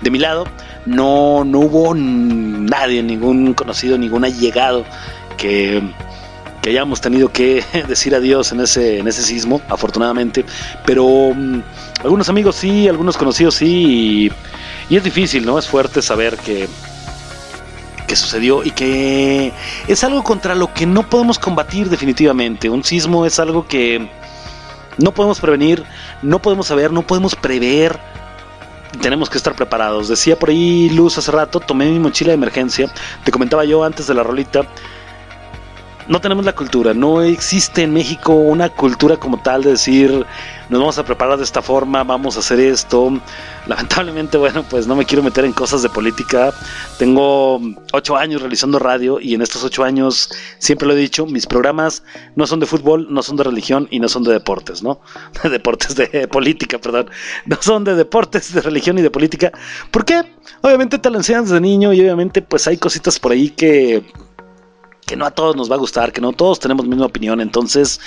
[0.00, 0.44] de mi lado,
[0.86, 4.84] no, no hubo nadie, ningún conocido, ningún allegado
[5.36, 5.80] que
[6.60, 10.44] que hayamos tenido que decir adiós en ese, en ese sismo, afortunadamente.
[10.84, 11.62] Pero mm,
[12.04, 14.30] algunos amigos sí, algunos conocidos sí,
[14.88, 15.58] y, es difícil, ¿no?
[15.58, 16.68] Es fuerte saber que,
[18.06, 19.52] que sucedió y que
[19.86, 22.68] es algo contra lo que no podemos combatir definitivamente.
[22.68, 24.10] Un sismo es algo que
[24.98, 25.84] no podemos prevenir,
[26.22, 27.98] no podemos saber, no podemos prever.
[29.00, 30.08] Tenemos que estar preparados.
[30.08, 32.92] Decía por ahí Luz hace rato, tomé mi mochila de emergencia.
[33.24, 34.66] Te comentaba yo antes de la rolita
[36.10, 40.26] no tenemos la cultura, no existe en México una cultura como tal de decir
[40.70, 43.12] nos vamos a preparar de esta forma, vamos a hacer esto.
[43.66, 46.54] Lamentablemente, bueno, pues no me quiero meter en cosas de política.
[46.96, 47.60] Tengo
[47.92, 52.04] ocho años realizando radio y en estos ocho años, siempre lo he dicho, mis programas
[52.36, 55.00] no son de fútbol, no son de religión y no son de deportes, ¿no?
[55.42, 57.10] De deportes de política, perdón.
[57.46, 59.50] No son de deportes, de religión y de política.
[59.90, 60.22] ¿Por qué?
[60.62, 64.04] Obviamente te lo enseñan desde niño y obviamente pues hay cositas por ahí que
[65.10, 68.00] que no a todos nos va a gustar, que no todos tenemos misma opinión, entonces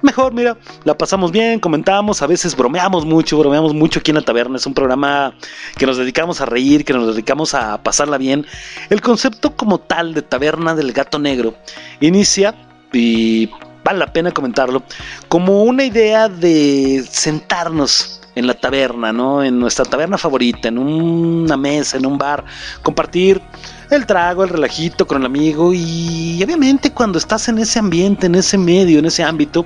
[0.00, 4.22] mejor, mira, la pasamos bien, comentamos, a veces bromeamos mucho, bromeamos mucho aquí en la
[4.22, 5.34] taberna, es un programa
[5.76, 8.46] que nos dedicamos a reír, que nos dedicamos a pasarla bien.
[8.88, 11.54] El concepto como tal de taberna del gato negro
[12.00, 12.54] inicia
[12.90, 13.50] y
[13.84, 14.82] vale la pena comentarlo,
[15.28, 19.44] como una idea de sentarnos en la taberna, ¿no?
[19.44, 22.46] En nuestra taberna favorita, en una mesa, en un bar,
[22.82, 23.42] compartir
[23.90, 28.34] el trago, el relajito con el amigo y obviamente cuando estás en ese ambiente, en
[28.34, 29.64] ese medio, en ese ámbito,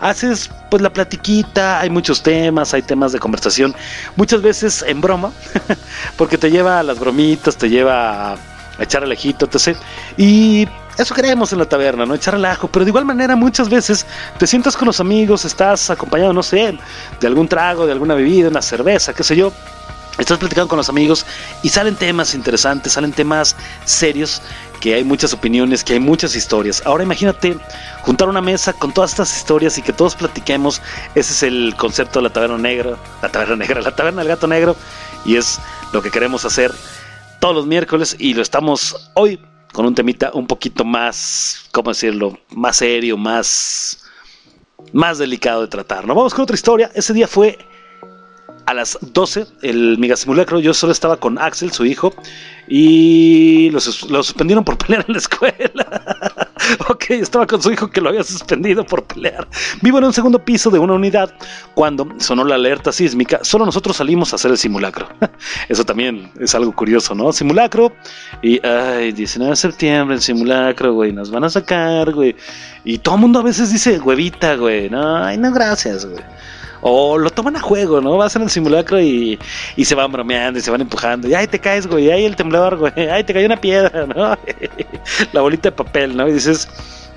[0.00, 3.74] haces pues la platiquita, hay muchos temas, hay temas de conversación,
[4.16, 5.32] muchas veces en broma,
[6.16, 8.36] porque te lleva a las bromitas, te lleva a
[8.80, 9.76] echar relajito, etc.
[10.16, 10.66] Y
[10.96, 12.14] eso queremos en la taberna, ¿no?
[12.14, 14.06] Echar relajo, pero de igual manera muchas veces
[14.38, 16.78] te sientas con los amigos, estás acompañado, no sé,
[17.20, 19.52] de algún trago, de alguna bebida, una cerveza, qué sé yo
[20.18, 21.24] Estás platicando con los amigos
[21.62, 23.54] y salen temas interesantes, salen temas
[23.84, 24.42] serios,
[24.80, 26.82] que hay muchas opiniones, que hay muchas historias.
[26.84, 27.56] Ahora imagínate
[28.02, 30.82] juntar una mesa con todas estas historias y que todos platiquemos.
[31.14, 34.46] Ese es el concepto de la taberna negra, la taberna negra, la taberna del gato
[34.46, 34.76] negro.
[35.24, 35.60] Y es
[35.92, 36.72] lo que queremos hacer
[37.40, 39.40] todos los miércoles y lo estamos hoy
[39.72, 42.38] con un temita un poquito más, ¿cómo decirlo?
[42.50, 44.04] Más serio, más,
[44.92, 46.06] más delicado de tratar.
[46.06, 46.14] ¿no?
[46.14, 46.90] Vamos con otra historia.
[46.94, 47.58] Ese día fue
[48.68, 50.60] a las 12 el mega simulacro.
[50.60, 52.14] Yo solo estaba con Axel, su hijo,
[52.68, 56.46] y lo, suspendieron por pelear en la escuela.
[56.90, 59.48] ok, estaba con su hijo que lo había suspendido por pelear.
[59.80, 61.34] Vivo en un segundo piso de una unidad.
[61.72, 65.08] Cuando sonó la alerta sísmica, solo nosotros salimos a hacer el simulacro.
[65.70, 67.32] Eso también es algo curioso, ¿no?
[67.32, 67.90] Simulacro.
[68.42, 72.36] Y, ay, 19 de septiembre, el simulacro, güey, nos van a sacar, güey.
[72.84, 74.90] Y todo el mundo a veces dice, huevita, güey.
[74.90, 76.22] No, ay, no, gracias, güey.
[76.80, 78.16] O lo toman a juego, ¿no?
[78.16, 79.38] Vas en el simulacro y,
[79.76, 81.28] y se van bromeando y se van empujando.
[81.28, 82.10] Y ahí te caes, güey.
[82.10, 82.92] Ahí el temblor, güey.
[83.10, 84.36] Ahí te cayó una piedra, ¿no?
[85.32, 86.28] La bolita de papel, ¿no?
[86.28, 86.68] Y dices,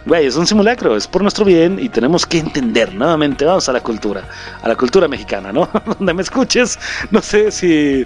[0.06, 3.46] güey, es un simulacro, es por nuestro bien y tenemos que entender nuevamente.
[3.46, 4.24] Vamos a la cultura,
[4.62, 5.70] a la cultura mexicana, ¿no?
[5.98, 6.80] Donde me escuches,
[7.12, 8.06] no sé si,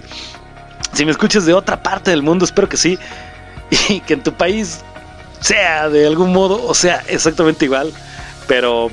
[0.92, 2.98] si me escuches de otra parte del mundo, espero que sí.
[3.88, 4.84] Y que en tu país
[5.40, 7.92] sea de algún modo, o sea, exactamente igual.
[8.46, 8.90] Pero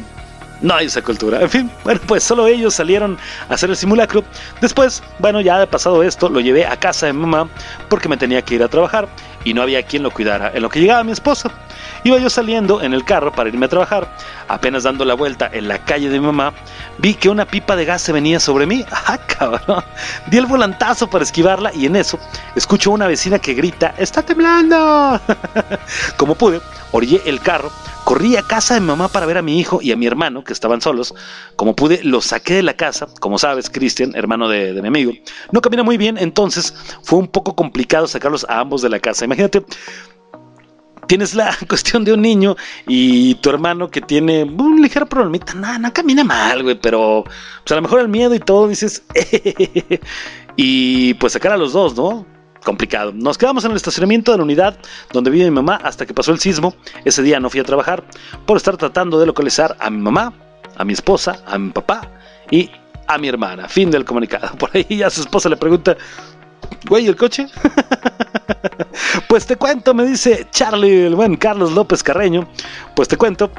[0.64, 1.42] no hay esa cultura.
[1.42, 3.18] En fin, bueno, pues solo ellos salieron
[3.50, 4.24] a hacer el simulacro.
[4.62, 7.48] Después, bueno, ya de pasado esto, lo llevé a casa de mamá
[7.90, 9.08] porque me tenía que ir a trabajar
[9.44, 10.52] y no había quien lo cuidara.
[10.56, 11.52] En lo que llegaba mi esposa,
[12.04, 14.08] iba yo saliendo en el carro para irme a trabajar.
[14.48, 16.54] Apenas dando la vuelta en la calle de mi mamá,
[16.98, 18.86] vi que una pipa de gas se venía sobre mí.
[18.92, 19.84] ¡Ah, cabrón!
[20.28, 22.20] Di el volantazo para esquivarla y en eso
[22.56, 25.20] escucho a una vecina que grita: ¡Está temblando!
[26.18, 26.62] Como pude,
[26.92, 27.72] orillé el carro
[28.04, 30.44] Corrí a casa de mi mamá para ver a mi hijo y a mi hermano,
[30.44, 31.16] que estaban solos.
[31.56, 33.08] Como pude, los saqué de la casa.
[33.22, 35.14] Como sabes, Cristian, hermano de, mi amigo,
[35.52, 39.24] no camina muy bien, entonces fue un poco complicado sacarlos a ambos de la casa.
[39.24, 39.64] Imagínate,
[41.08, 42.56] tienes la cuestión de un niño
[42.88, 45.54] y tu hermano que tiene un ligero problemita.
[45.54, 49.04] No, no camina mal, güey, pero pues a lo mejor el miedo y todo dices.
[50.56, 52.26] y pues sacar a los dos, ¿no?
[52.64, 53.12] complicado.
[53.14, 54.78] Nos quedamos en el estacionamiento de la unidad
[55.12, 56.74] donde vive mi mamá hasta que pasó el sismo.
[57.06, 58.04] Ese día no fui a trabajar
[58.46, 60.34] por estar tratando de localizar a mi mamá,
[60.76, 62.10] a mi esposa, a mi papá
[62.50, 62.72] y
[63.08, 63.68] a mi hermana.
[63.68, 64.56] Fin del comunicado.
[64.58, 65.98] Por ahí ya su esposa le pregunta,
[66.88, 67.48] güey, ¿el coche?
[69.28, 72.48] pues te cuento, me dice Charlie, el buen Carlos López Carreño.
[72.96, 73.52] Pues te cuento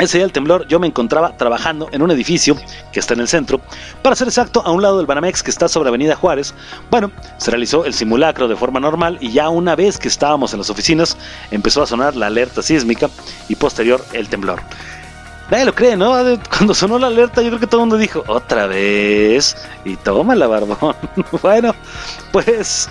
[0.00, 2.56] ese día del temblor yo me encontraba trabajando en un edificio
[2.92, 3.60] que está en el centro,
[4.02, 6.54] para ser exacto, a un lado del Banamex que está sobre Avenida Juárez.
[6.90, 10.58] Bueno, se realizó el simulacro de forma normal y ya una vez que estábamos en
[10.60, 11.18] las oficinas
[11.50, 13.10] empezó a sonar la alerta sísmica
[13.48, 14.62] y posterior el temblor.
[15.50, 16.12] Nadie lo cree, ¿no?
[16.56, 19.56] Cuando sonó la alerta, yo creo que todo el mundo dijo, otra vez.
[19.84, 20.94] Y toma la barbón.
[21.42, 21.74] bueno,
[22.32, 22.88] pues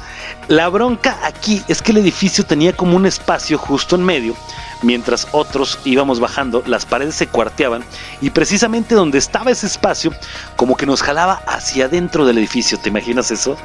[0.49, 4.35] la bronca aquí es que el edificio tenía como un espacio justo en medio.
[4.81, 7.83] Mientras otros íbamos bajando, las paredes se cuarteaban
[8.21, 10.13] y precisamente donde estaba ese espacio,
[10.55, 12.79] como que nos jalaba hacia adentro del edificio.
[12.79, 13.57] ¿Te imaginas eso?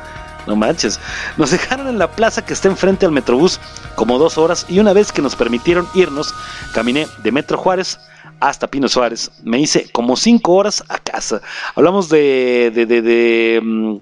[0.46, 1.00] No manches.
[1.36, 3.60] Nos dejaron en la plaza que está enfrente al Metrobús
[3.94, 6.34] como dos horas y una vez que nos permitieron irnos,
[6.72, 7.98] caminé de Metro Juárez
[8.40, 9.30] hasta Pino Suárez.
[9.42, 11.40] Me hice como cinco horas a casa.
[11.74, 13.96] Hablamos de, de, de, de mm,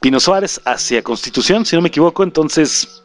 [0.00, 2.22] Pino Suárez hacia Constitución, si no me equivoco.
[2.22, 3.02] Entonces,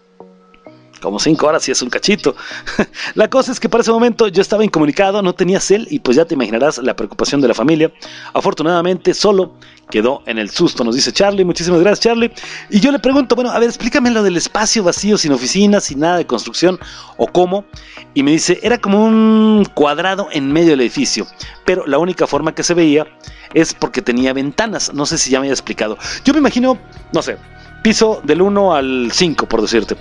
[1.04, 2.36] como cinco horas y es un cachito.
[3.16, 6.16] la cosa es que para ese momento yo estaba incomunicado, no tenía cel y pues
[6.16, 7.92] ya te imaginarás la preocupación de la familia.
[8.34, 9.54] Afortunadamente solo
[9.90, 11.44] quedó en el susto, nos dice Charlie.
[11.44, 12.32] Muchísimas gracias Charlie.
[12.70, 16.00] Y yo le pregunto, bueno, a ver, explícame lo del espacio vacío, sin oficinas, sin
[16.00, 16.80] nada de construcción
[17.18, 17.66] o cómo.
[18.14, 21.28] Y me dice, era como un cuadrado en medio del edificio,
[21.66, 23.06] pero la única forma que se veía
[23.54, 24.94] es porque tenía ventanas.
[24.94, 25.98] No sé si ya me había explicado.
[26.24, 26.78] Yo me imagino,
[27.12, 27.38] no sé,
[27.84, 29.96] piso del 1 al 5, por decirte.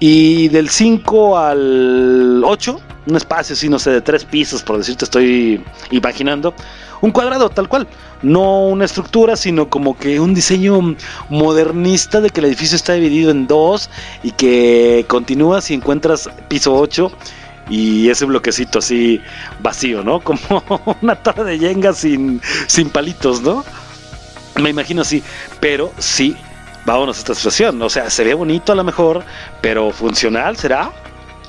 [0.00, 5.04] Y del 5 al 8, un espacio así, no sé, de tres pisos, por decirte,
[5.04, 6.54] estoy imaginando.
[7.02, 7.86] Un cuadrado, tal cual.
[8.22, 10.96] No una estructura, sino como que un diseño
[11.28, 13.90] modernista de que el edificio está dividido en dos
[14.22, 17.12] y que continúas y encuentras piso 8
[17.68, 19.20] y ese bloquecito así
[19.60, 20.20] vacío, ¿no?
[20.24, 20.40] Como
[21.02, 23.64] una torre de yenga sin, sin palitos, ¿no?
[24.56, 25.22] Me imagino así,
[25.60, 26.36] pero sí
[26.84, 27.80] vámonos a esta situación.
[27.82, 29.24] O sea, se ve bonito a lo mejor,
[29.60, 30.90] pero funcional será.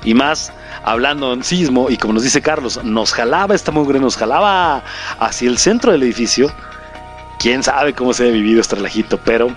[0.04, 0.52] Y más
[0.84, 4.84] hablando en sismo, y como nos dice Carlos, nos jalaba esta mugre, nos jalaba
[5.20, 6.52] hacia el centro del edificio.
[7.40, 9.50] Quién sabe cómo se ha vivido este relajito, pero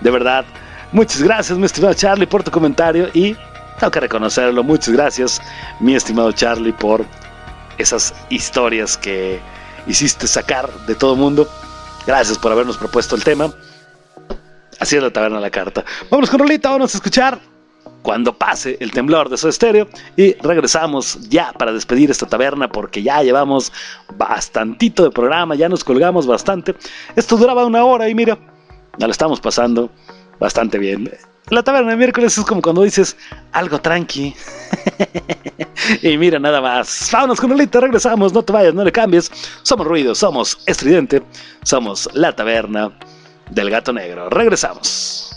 [0.00, 0.44] de verdad,
[0.92, 3.08] muchas gracias, mi estimado Charlie, por tu comentario.
[3.12, 3.36] Y
[3.78, 5.42] tengo que reconocerlo, muchas gracias,
[5.80, 7.04] mi estimado Charlie, por
[7.78, 9.40] esas historias que
[9.86, 11.48] hiciste sacar de todo mundo.
[12.06, 13.50] Gracias por habernos propuesto el tema.
[14.78, 15.84] Así es la taberna la carta.
[16.10, 17.38] Vamos con Rolita, vamos a escuchar
[18.02, 23.02] cuando pase el temblor de su estéreo y regresamos ya para despedir esta taberna porque
[23.02, 23.72] ya llevamos
[24.16, 26.74] bastantito de programa, ya nos colgamos bastante.
[27.16, 28.38] Esto duraba una hora y mira,
[28.98, 29.90] ya lo estamos pasando
[30.38, 31.10] bastante bien.
[31.48, 33.16] La taberna de miércoles es como cuando dices
[33.52, 34.34] algo tranqui.
[36.02, 37.10] y mira, nada más.
[37.12, 39.30] Vámonos con Rolita, regresamos, no te vayas, no le cambies.
[39.62, 41.22] Somos ruido, somos estridente,
[41.62, 42.92] somos la taberna
[43.50, 44.30] del gato negro.
[44.30, 45.31] Regresamos.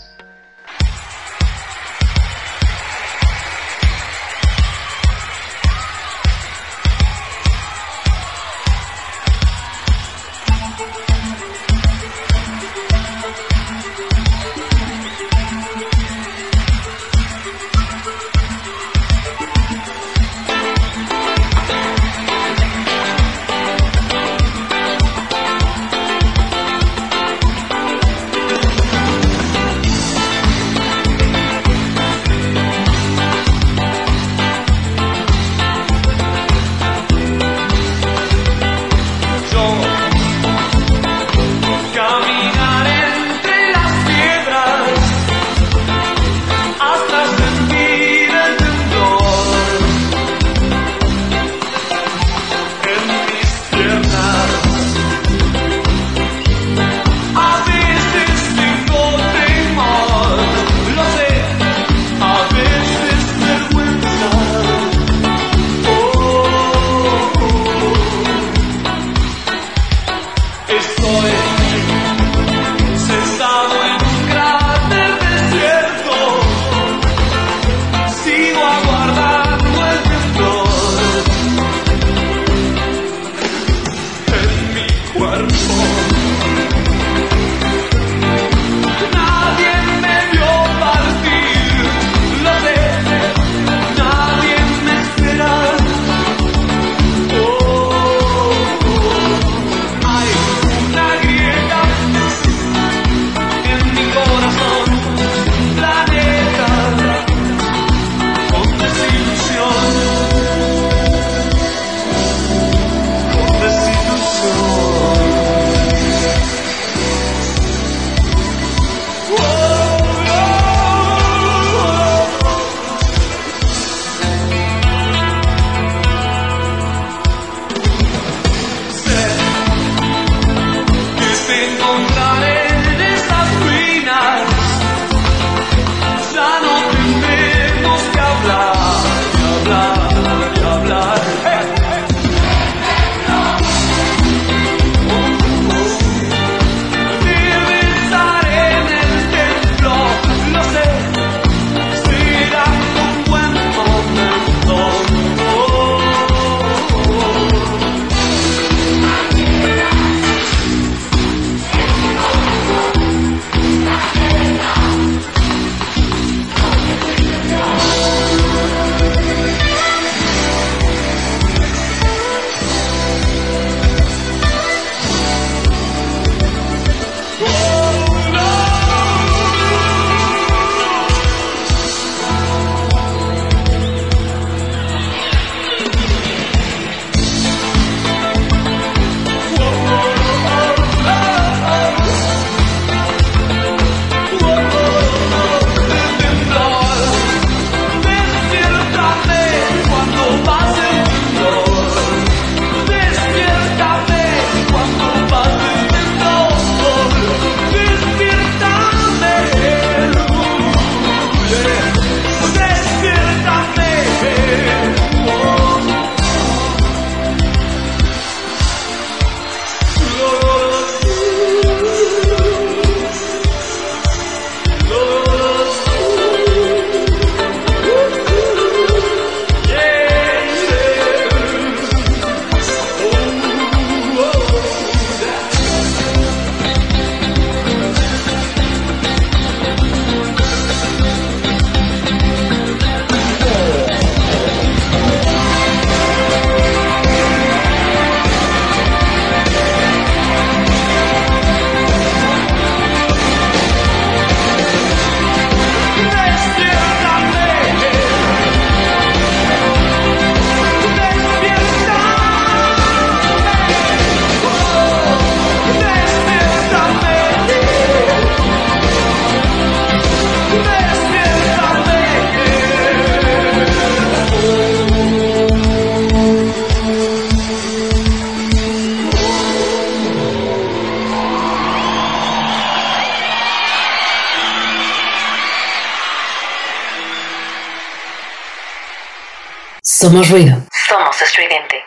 [290.06, 290.62] Somos ruido.
[290.86, 291.82] Somos estridente.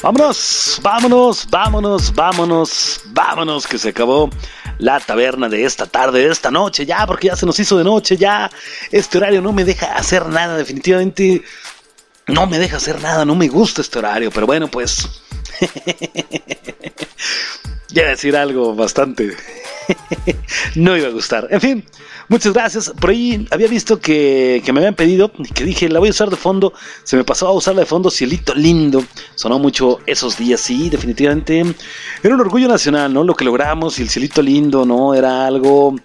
[0.00, 4.30] Vámonos, vámonos, vámonos, vámonos, vámonos, que se acabó
[4.78, 7.82] la taberna de esta tarde, de esta noche, ya, porque ya se nos hizo de
[7.82, 8.48] noche, ya.
[8.92, 11.42] Este horario no me deja hacer nada, definitivamente
[12.28, 15.21] no me deja hacer nada, no me gusta este horario, pero bueno, pues.
[17.90, 19.36] ya decir algo bastante.
[20.74, 21.48] no iba a gustar.
[21.50, 21.84] En fin,
[22.28, 22.90] muchas gracias.
[22.90, 26.36] Por ahí había visto que, me habían pedido, que dije, la voy a usar de
[26.36, 26.72] fondo.
[27.04, 29.04] Se me pasó a usarla de fondo, cielito lindo.
[29.34, 31.62] Sonó mucho esos días, sí, definitivamente.
[32.22, 33.24] Era un orgullo nacional, ¿no?
[33.24, 35.14] Lo que logramos y el cielito lindo, ¿no?
[35.14, 35.96] Era algo,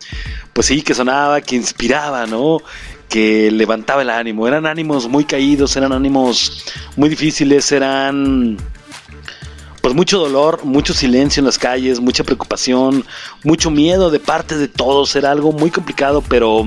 [0.54, 2.60] pues sí, que sonaba, que inspiraba, ¿no?
[3.08, 4.50] que levantaba el ánimo.
[4.50, 6.66] Eran ánimos muy caídos, eran ánimos
[6.98, 8.58] muy difíciles, eran
[9.88, 13.06] pues mucho dolor, mucho silencio en las calles, mucha preocupación,
[13.46, 15.16] mucho miedo de parte de todos.
[15.16, 16.66] Era algo muy complicado, pero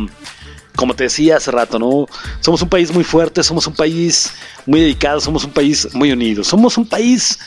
[0.74, 2.06] como te decía hace rato, ¿no?
[2.40, 4.32] Somos un país muy fuerte, somos un país
[4.64, 7.38] muy dedicado, somos un país muy unido, somos un país...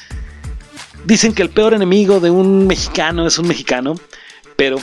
[1.05, 3.95] Dicen que el peor enemigo de un mexicano es un mexicano,
[4.55, 4.77] pero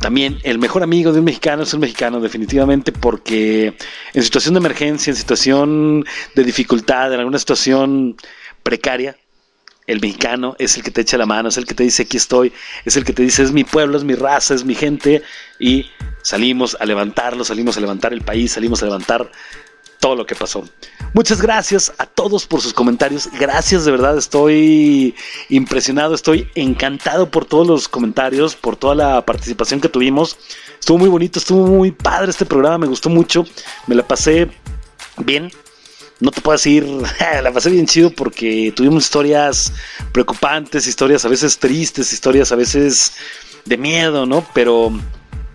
[0.00, 3.76] también el mejor amigo de un mexicano es un mexicano, definitivamente, porque
[4.14, 8.16] en situación de emergencia, en situación de dificultad, en alguna situación
[8.62, 9.18] precaria,
[9.86, 12.16] el mexicano es el que te echa la mano, es el que te dice aquí
[12.16, 12.52] estoy,
[12.84, 15.22] es el que te dice es mi pueblo, es mi raza, es mi gente
[15.58, 15.90] y
[16.22, 19.30] salimos a levantarlo, salimos a levantar el país, salimos a levantar
[20.00, 20.64] todo lo que pasó.
[21.14, 23.30] Muchas gracias a todos por sus comentarios.
[23.38, 25.14] Gracias, de verdad, estoy
[25.48, 30.36] impresionado, estoy encantado por todos los comentarios, por toda la participación que tuvimos.
[30.78, 33.46] Estuvo muy bonito, estuvo muy padre este programa, me gustó mucho,
[33.86, 34.50] me la pasé
[35.16, 35.50] bien,
[36.20, 36.86] no te puedo decir,
[37.42, 39.72] la pasé bien chido porque tuvimos historias
[40.12, 43.12] preocupantes, historias a veces tristes, historias a veces
[43.64, 44.46] de miedo, ¿no?
[44.54, 44.90] Pero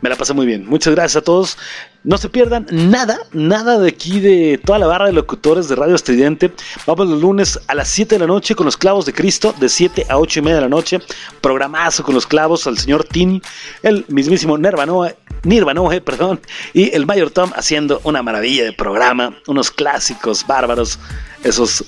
[0.02, 0.65] me la pasé muy bien.
[0.65, 1.57] Muchas gracias a todos.
[2.05, 5.95] No se pierdan nada, nada de aquí de toda la barra de locutores de Radio
[5.95, 6.53] Estridente.
[6.88, 9.67] Vamos los lunes a las 7 de la noche con los clavos de Cristo, de
[9.67, 11.01] 7 a 8 y media de la noche.
[11.41, 13.41] Programazo con los clavos al señor Tim,
[13.84, 16.39] el mismísimo Nirvanoe, Nirvanoe, perdón,
[16.73, 20.99] y el Mayor Tom haciendo una maravilla de programa, unos clásicos bárbaros,
[21.43, 21.84] esos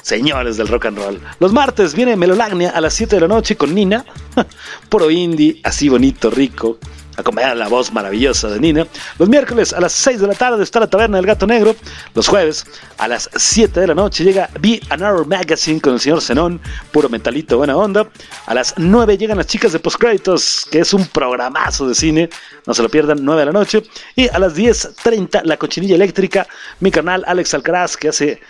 [0.00, 1.20] señores del rock and roll.
[1.40, 4.06] Los martes viene Melolagnia a las 7 de la noche con Nina,
[4.88, 6.78] puro indie, así bonito, rico
[7.18, 8.86] acompañada la voz maravillosa de Nina.
[9.18, 11.74] Los miércoles a las 6 de la tarde está la Taberna del Gato Negro.
[12.14, 12.64] Los jueves
[12.96, 16.60] a las 7 de la noche llega Be an Hour Magazine con el señor Zenón,
[16.92, 18.08] puro mentalito, buena onda.
[18.46, 22.30] A las 9 llegan las chicas de postcréditos, que es un programazo de cine.
[22.66, 23.82] No se lo pierdan, 9 de la noche.
[24.14, 26.46] Y a las 10.30 La Cochinilla Eléctrica,
[26.80, 28.40] mi canal Alex Alcaraz, que hace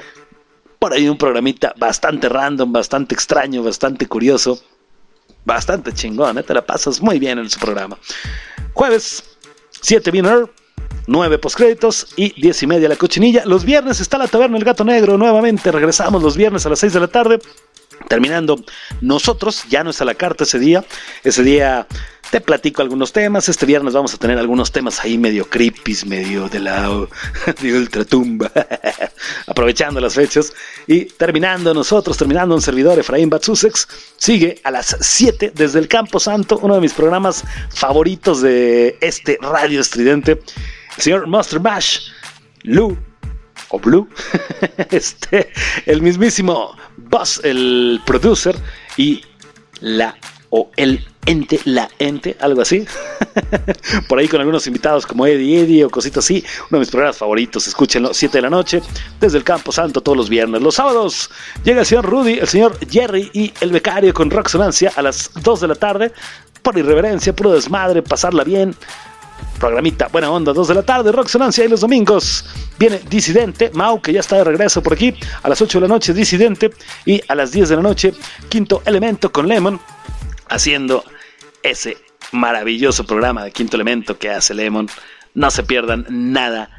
[0.78, 4.61] por ahí un programita bastante random, bastante extraño, bastante curioso
[5.49, 6.43] bastante chingón, ¿eh?
[6.43, 7.97] te la pasas muy bien en su programa.
[8.79, 9.25] Jueves,
[9.81, 10.49] 7 Winner,
[11.09, 13.45] 9 postcréditos y 10 y media la cochinilla.
[13.45, 15.19] Los viernes está la taberna El Gato Negro.
[15.19, 17.41] Nuevamente regresamos los viernes a las 6 de la tarde.
[18.09, 18.64] Terminando
[19.01, 20.85] nosotros, ya no está la carta ese día.
[21.24, 21.86] Ese día
[22.30, 23.48] te platico algunos temas.
[23.48, 26.89] Este viernes vamos a tener algunos temas ahí medio creepy, medio de la
[27.60, 28.51] de ultratumba.
[29.47, 30.52] Aprovechando las fechas.
[30.86, 36.18] Y terminando nosotros, terminando un servidor, Efraín Batsusex, sigue a las 7 desde el Campo
[36.18, 40.40] Santo, uno de mis programas favoritos de este radio estridente.
[40.97, 42.09] El señor Monster Mash,
[42.62, 43.07] Lou
[43.70, 44.09] o Blue,
[44.90, 45.53] este,
[45.86, 48.57] el mismísimo Buzz, el producer,
[48.97, 49.23] y
[49.81, 50.16] la
[50.51, 52.86] o el ente, la ente, algo así.
[54.09, 56.45] Por ahí con algunos invitados como Eddie Eddie o cositas así.
[56.70, 58.81] Uno de mis programas favoritos, escúchenlo, 7 de la noche,
[59.20, 60.62] desde el Campo Santo todos los viernes.
[60.62, 61.31] Los sábados
[61.65, 65.61] llega el señor Rudy, el señor Jerry y el becario con Roxonancia a las 2
[65.61, 66.12] de la tarde.
[66.62, 68.74] Por irreverencia, puro desmadre, pasarla bien
[69.59, 72.44] programita Buena Onda, 2 de la tarde, Rock Sonancia y los domingos
[72.78, 75.94] viene Disidente, Mau que ya está de regreso por aquí, a las 8 de la
[75.94, 76.70] noche Disidente
[77.05, 78.15] y a las 10 de la noche
[78.48, 79.81] Quinto Elemento con Lemon
[80.48, 81.05] haciendo
[81.62, 81.98] ese
[82.32, 84.89] maravilloso programa de Quinto Elemento que hace Lemon.
[85.35, 86.70] No se pierdan nada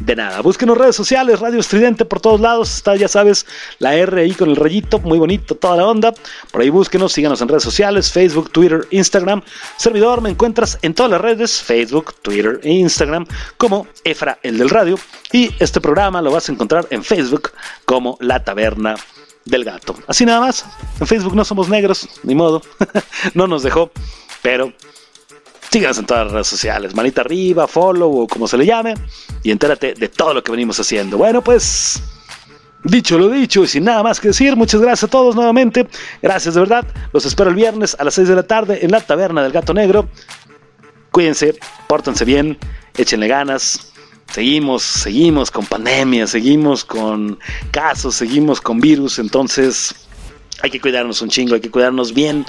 [0.00, 0.40] de nada.
[0.40, 2.76] Búsquenos redes sociales, Radio Estridente por todos lados.
[2.76, 3.46] Está, ya sabes,
[3.78, 6.12] la R ahí con el rayito, muy bonito, toda la onda.
[6.50, 9.42] Por ahí búsquenos, síganos en redes sociales, Facebook, Twitter, Instagram.
[9.76, 13.26] Servidor, me encuentras en todas las redes, Facebook, Twitter e Instagram,
[13.56, 14.98] como Efra, el del radio.
[15.32, 17.52] Y este programa lo vas a encontrar en Facebook
[17.84, 18.96] como La Taberna
[19.44, 19.94] del Gato.
[20.06, 20.64] Así nada más.
[21.00, 22.62] En Facebook no somos negros, ni modo.
[23.34, 23.90] no nos dejó,
[24.42, 24.72] pero
[25.74, 28.94] Síganos en todas las redes sociales, manita arriba, follow o como se le llame,
[29.42, 31.18] y entérate de todo lo que venimos haciendo.
[31.18, 32.00] Bueno, pues
[32.84, 35.88] Dicho lo dicho y sin nada más que decir, muchas gracias a todos nuevamente.
[36.22, 36.86] Gracias de verdad.
[37.12, 39.74] Los espero el viernes a las 6 de la tarde en la taberna del gato
[39.74, 40.08] negro.
[41.10, 42.56] Cuídense, pórtense bien,
[42.96, 43.92] échenle ganas.
[44.30, 47.36] Seguimos, seguimos con pandemia, seguimos con
[47.72, 49.18] casos, seguimos con virus.
[49.18, 49.92] Entonces
[50.62, 52.46] hay que cuidarnos un chingo, hay que cuidarnos bien,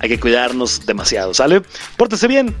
[0.00, 1.62] hay que cuidarnos demasiado, ¿sale?
[1.96, 2.54] Pórtense bien.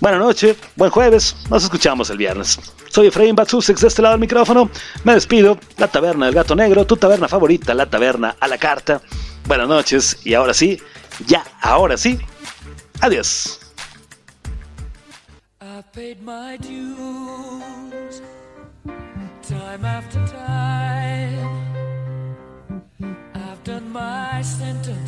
[0.00, 2.58] Buenas noches, buen jueves, nos escuchamos el viernes.
[2.88, 4.70] Soy Efraín Batsusex de este lado del micrófono.
[5.04, 5.58] Me despido.
[5.76, 9.02] La taberna del gato negro, tu taberna favorita, la taberna a la carta.
[9.46, 10.80] Buenas noches y ahora sí,
[11.26, 12.18] ya, ahora sí.
[13.00, 13.60] Adiós.
[15.94, 18.20] Paid my dues
[19.48, 21.48] time after time.
[23.34, 25.07] I've done my sentence,